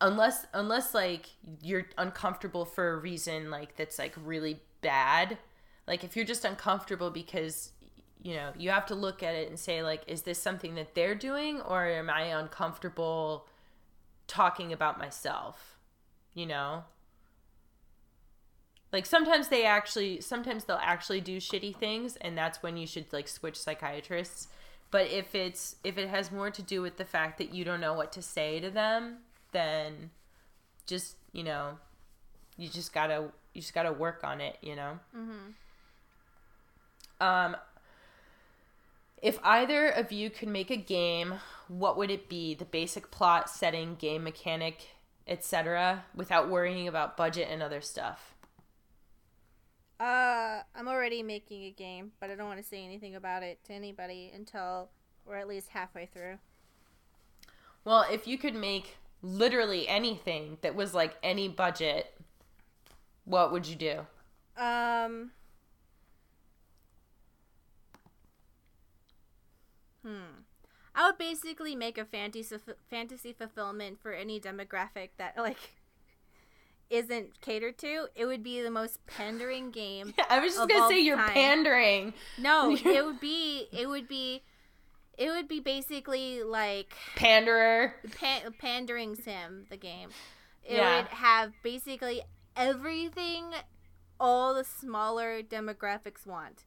[0.00, 1.26] unless unless like
[1.62, 5.38] you're uncomfortable for a reason like that's like really bad
[5.88, 7.70] like if you're just uncomfortable because
[8.26, 10.94] you know you have to look at it and say like is this something that
[10.94, 13.46] they're doing or am i uncomfortable
[14.26, 15.76] talking about myself
[16.36, 16.84] you know?
[18.92, 23.12] Like sometimes they actually sometimes they'll actually do shitty things and that's when you should
[23.12, 24.46] like switch psychiatrists.
[24.92, 27.80] But if it's if it has more to do with the fact that you don't
[27.80, 29.18] know what to say to them
[29.52, 30.10] then
[30.86, 31.78] just you know
[32.56, 34.98] you just gotta you just gotta work on it you know?
[37.20, 37.56] Um
[39.22, 41.34] if either of you could make a game
[41.68, 44.90] what would it be the basic plot setting game mechanic
[45.26, 48.34] etc without worrying about budget and other stuff
[49.98, 53.64] Uh, I'm already making a game, but I don't want to say anything about it
[53.64, 54.90] to anybody until
[55.24, 56.38] we're at least halfway through.
[57.84, 62.14] well if you could make literally anything that was like any budget
[63.24, 64.06] what would you do
[64.56, 65.32] Um.
[70.06, 70.42] Hmm.
[70.94, 72.56] I would basically make a fantasy
[72.88, 75.74] fantasy fulfillment for any demographic that like
[76.90, 78.06] isn't catered to.
[78.14, 80.14] It would be the most pandering game.
[80.30, 81.30] i was just gonna say you're time.
[81.30, 84.42] pandering No, it would be it would be
[85.18, 90.10] it would be basically like panderer pan- pandering sim the game
[90.62, 90.96] it Yeah.
[90.98, 92.22] would have basically
[92.54, 93.44] everything
[94.20, 96.64] all the smaller demographics want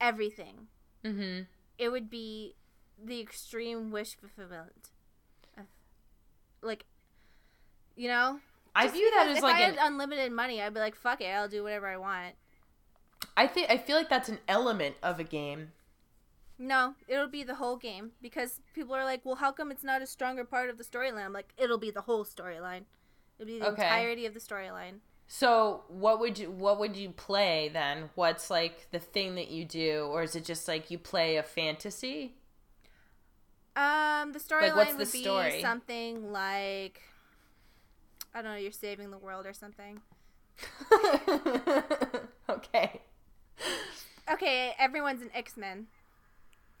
[0.00, 0.66] everything
[1.04, 1.42] mm-hmm
[1.80, 2.54] it would be
[3.02, 4.90] the extreme wish fulfillment
[6.62, 6.84] like
[7.96, 8.40] you know?
[8.74, 11.20] I Just view that as if like i an unlimited money i'd be like fuck
[11.20, 12.34] it i'll do whatever i want.
[13.36, 15.72] I think I feel like that's an element of a game.
[16.58, 20.02] no it'll be the whole game because people are like well how come it's not
[20.02, 21.24] a stronger part of the storyline?
[21.24, 22.84] I'm like it'll be the whole storyline.
[23.38, 23.82] It'll be the Okay.
[23.82, 25.00] entirety of the storyline
[25.32, 28.10] So, what would you what would you play then?
[28.16, 31.44] What's like the thing that you do or is it just like you play a
[31.44, 32.34] fantasy?
[33.76, 37.00] Um, the storyline the would be something like
[38.34, 40.00] I don't know, you're saving the world or something.
[42.50, 43.00] okay.
[44.32, 45.86] Okay, everyone's an X Men.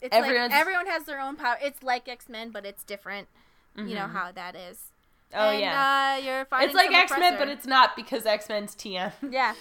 [0.00, 1.56] It's Everyone's- like everyone has their own power.
[1.62, 3.28] It's like X Men, but it's different.
[3.76, 4.90] You know how that is.
[5.34, 6.16] Oh and, yeah.
[6.18, 9.12] uh, you're fighting it's like X-Men but it's not because X-Men's TM.
[9.30, 9.54] yeah.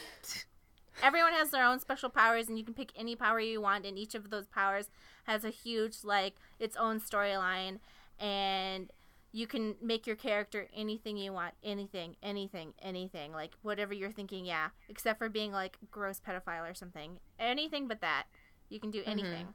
[1.01, 3.97] Everyone has their own special powers, and you can pick any power you want, and
[3.97, 4.89] each of those powers
[5.23, 7.79] has a huge, like, its own storyline,
[8.19, 8.91] and
[9.31, 11.53] you can make your character anything you want.
[11.63, 13.31] Anything, anything, anything.
[13.31, 14.69] Like, whatever you're thinking, yeah.
[14.89, 17.19] Except for being, like, gross pedophile or something.
[17.39, 18.23] Anything but that.
[18.67, 19.47] You can do anything.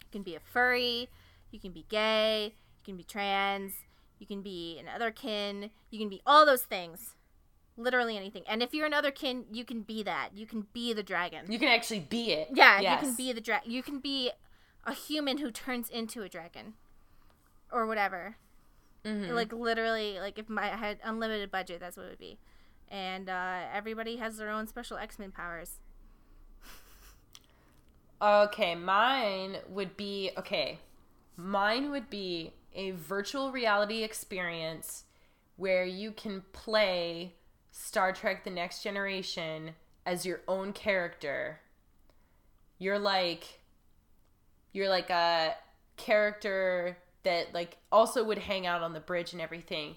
[0.00, 1.10] You can be a furry,
[1.50, 3.74] you can be gay, you can be trans,
[4.20, 7.16] you can be an otherkin, you can be all those things
[7.76, 8.42] literally anything.
[8.46, 10.30] And if you're another kin, you can be that.
[10.34, 11.50] You can be the dragon.
[11.50, 12.48] You can actually be it.
[12.52, 13.00] yeah, Yes.
[13.00, 13.70] you can be the dragon.
[13.70, 14.30] You can be
[14.84, 16.74] a human who turns into a dragon,
[17.72, 18.36] or whatever.
[19.04, 19.30] Mhm.
[19.30, 22.38] Like literally, like if my I had unlimited budget, that's what it would be.
[22.88, 25.78] And uh, everybody has their own special X Men powers.
[28.20, 30.78] Okay, mine would be okay.
[31.36, 35.04] Mine would be a virtual reality experience
[35.56, 37.34] where you can play
[37.70, 39.74] Star Trek The Next Generation
[40.06, 41.60] as your own character.
[42.78, 43.60] You're like
[44.72, 45.54] you're like a
[45.96, 49.96] character that like also would hang out on the bridge and everything,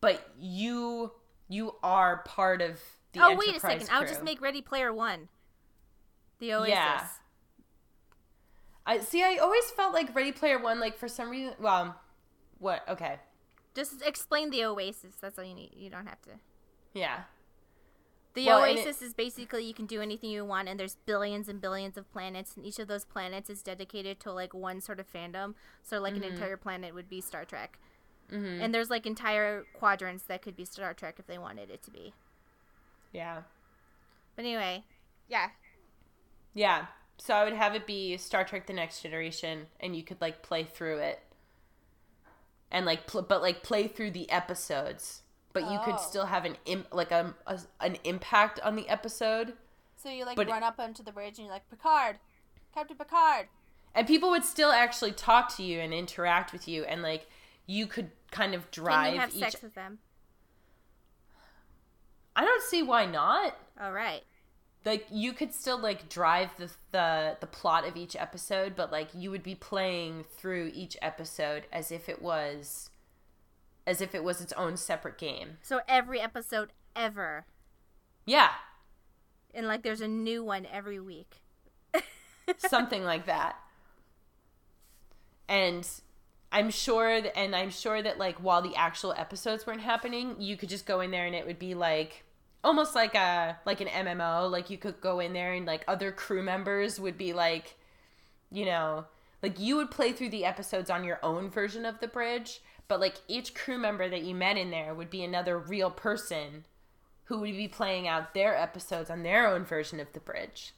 [0.00, 1.12] but you
[1.48, 2.80] you are part of
[3.12, 3.88] the oh wait a Enterprise second!
[3.90, 5.28] I would just make Ready Player One.
[6.38, 6.70] The Oasis.
[6.70, 7.06] Yeah.
[8.86, 9.22] I see.
[9.22, 11.54] I always felt like Ready Player One, like for some reason.
[11.60, 11.99] Well,
[12.60, 12.88] what?
[12.88, 13.18] Okay,
[13.74, 15.16] Just explain the Oasis.
[15.20, 15.72] That's all you need.
[15.76, 16.30] You don't have to.
[16.94, 17.24] yeah.
[18.34, 21.60] The Well, Oasis is basically you can do anything you want, and there's billions and
[21.60, 25.12] billions of planets, and each of those planets is dedicated to like one sort of
[25.12, 25.54] fandom.
[25.82, 26.22] So, like Mm-hmm.
[26.22, 27.78] an entire planet would be Star Trek,
[28.32, 28.60] mm-hmm.
[28.62, 31.90] and there's like entire quadrants that could be Star Trek if they wanted it to
[31.90, 32.14] be.
[33.12, 33.42] Yeah.
[34.36, 34.84] But anyway,
[35.28, 35.50] yeah,
[36.54, 36.86] Yeah.
[37.18, 40.42] So I would have it be Star Trek: The Next Generation, and you could like
[40.42, 41.20] play through it,
[42.70, 45.22] and like, pl- but like play through the episodes,
[45.52, 45.84] but you Oh.
[45.84, 49.54] could still have an Im- like a, a an impact on the episode,
[49.96, 52.18] So you like But- run up onto the bridge and you're like Picard,
[52.74, 53.48] Captain Picard.
[53.94, 57.28] and people would still actually talk to you and interact with you, and like
[57.66, 59.40] you could kind of drive Can you have each.
[59.40, 59.98] sex with them?
[62.36, 63.56] I don't see why not.
[63.80, 64.22] All right.
[64.84, 69.08] Like you could still like drive the the the plot of each episode but like
[69.14, 72.90] you would be playing through each episode as if it was
[73.86, 75.58] as if it was its own separate game.
[75.62, 77.46] So every episode ever,
[78.24, 78.50] yeah.
[79.52, 81.42] And like there's a new one every week.
[82.58, 83.56] something like that.
[85.48, 85.86] And
[86.52, 90.56] i'm sure th- and i'm sure that like while the actual episodes weren't happening you
[90.56, 92.24] could just go in there and it would be like
[92.62, 96.12] almost like a like an mmo like you could go in there and like other
[96.12, 97.76] crew members would be like
[98.50, 99.04] you know
[99.42, 102.60] like you would play through the episodes on your own version of the bridge
[102.90, 106.64] but like each crew member that you met in there would be another real person
[107.30, 110.74] who would be playing out their episodes on their own version of the bridge.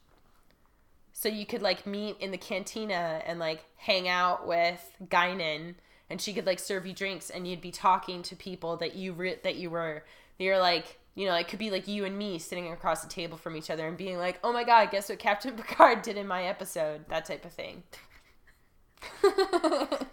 [1.14, 5.76] So you could like meet in the cantina and like hang out with Guinan
[6.10, 9.14] and she could like serve you drinks and you'd be talking to people that you
[9.14, 10.04] re- that you were
[10.38, 13.36] you're like you know it could be like you and me sitting across the table
[13.36, 16.26] from each other and being like oh my god guess what Captain Picard did in
[16.26, 17.82] my episode that type of thing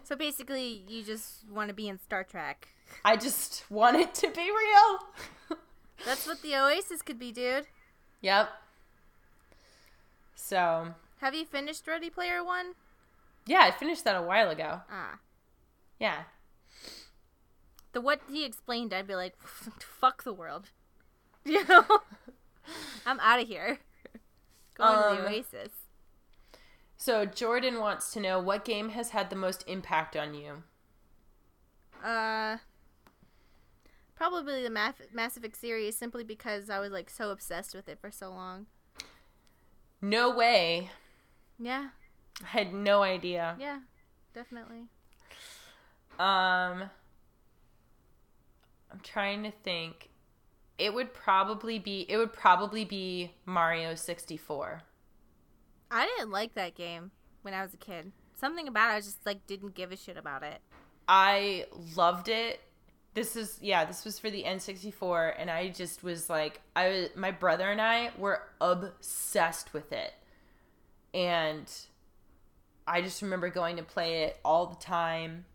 [0.04, 2.70] So basically, you just want to be in Star Trek.
[3.06, 5.58] I just want it to be real
[6.06, 7.68] That's what the Oasis could be, dude.
[8.22, 8.50] yep
[10.36, 12.74] so Have you finished Ready Player One?
[13.46, 15.20] yeah I finished that a while ago Ah.
[16.00, 16.24] yeah
[17.94, 20.70] The what he explained, I'd be like, fuck the world.
[21.46, 21.86] You know?
[23.06, 23.80] I'm out of here.
[24.76, 25.72] Going to Um, the Oasis.
[26.98, 30.64] so Jordan wants to know what game has had the most impact on you
[32.04, 32.58] Uh,
[34.16, 38.00] probably the Mass, Mass Effect series, simply because I was like so obsessed with it
[38.00, 38.68] for so long.
[40.02, 40.90] no way
[41.58, 41.90] Yeah,
[42.44, 43.56] I had no idea.
[43.60, 43.80] yeah,
[44.34, 44.88] definitely.
[46.20, 46.90] Um
[48.92, 50.09] I'm trying to think.
[50.80, 54.84] It would probably be it would probably be Mario 64.
[55.92, 57.12] I didn't like that game
[57.42, 58.12] when I was a kid.
[58.36, 60.62] Something about it, I just like didn't give a shit about it.
[61.08, 61.66] I
[61.96, 62.62] loved it.
[63.14, 67.10] This is yeah, this was for the N64 and I just was like I was
[67.16, 70.14] my brother and I were obsessed with it.
[71.14, 71.70] And
[72.88, 75.46] I just remember going to play it all the time.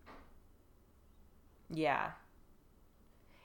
[1.71, 2.11] Yeah.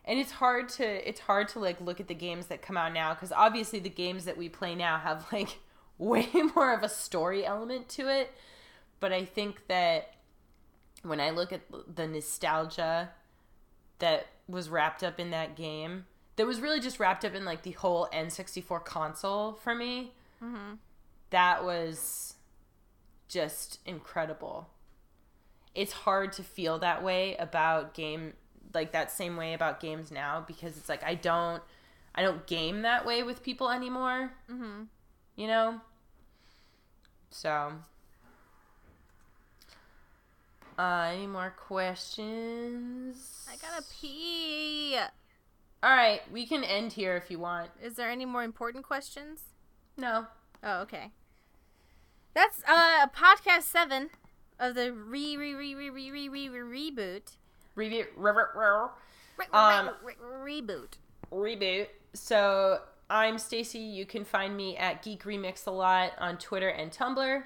[0.09, 2.93] And it's hard to it's hard to like look at the games that come out
[2.93, 5.59] now cuz obviously the games that we play now have like
[5.99, 8.33] way more of a story element to it.
[8.99, 10.15] But I think that
[11.03, 13.11] when I look at the nostalgia
[13.99, 16.07] that was wrapped up in that game,
[16.37, 20.13] that was really just wrapped up in like the whole N64 console for me.
[20.43, 20.75] Mm-hmm.
[21.29, 22.33] That was
[23.27, 24.69] just incredible.
[25.75, 28.33] It's hard to feel that way about game
[28.73, 31.61] like that same way about games now because it's like I don't
[32.15, 34.31] I don't game that way with people anymore.
[34.49, 34.87] Mhm.
[35.35, 35.81] You know.
[37.31, 37.73] So.
[40.77, 43.45] Uh, any more questions?
[43.51, 44.97] I gotta pee.
[45.83, 47.71] All right, we can end here if you want.
[47.81, 49.41] Is there any more important questions?
[49.97, 50.27] No.
[50.63, 51.11] Oh, okay.
[52.33, 54.09] That's uh podcast seven
[54.57, 57.35] of the re re re re re re re, re reboot.
[57.79, 58.05] Review.
[58.17, 58.87] Re- re- re-
[59.37, 60.97] Re- Um, re- re- reboot.
[61.31, 61.87] reboot.
[62.13, 63.79] So I'm Stacy.
[63.79, 67.43] You can find me at Geek Remix a lot on Twitter and Tumblr.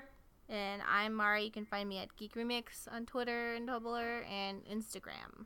[0.50, 1.44] And I'm Mari.
[1.46, 5.46] You can find me at Geek Remix on Twitter and Tumblr and Instagram.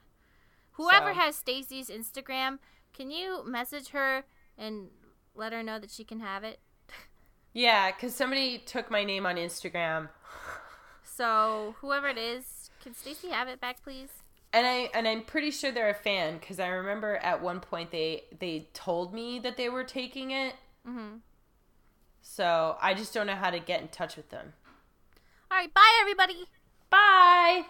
[0.71, 2.59] Whoever So- has Stacy's Instagram,
[2.93, 4.23] can you message her
[4.57, 4.89] and
[5.35, 6.61] let her know that she can have it?
[7.53, 10.09] Yeah, because somebody took my name on Instagram,
[11.03, 14.23] So whoever it is, can Stacy have it back, please?
[14.53, 17.91] And I and I'm pretty sure they're a fan because I remember at one point
[17.91, 20.55] they they told me that they were taking it.
[20.87, 21.17] Mm-hmm.
[22.21, 24.53] So I just don't know how to get in touch with them.
[25.51, 26.45] All right, bye everybody.
[26.89, 27.65] Bye.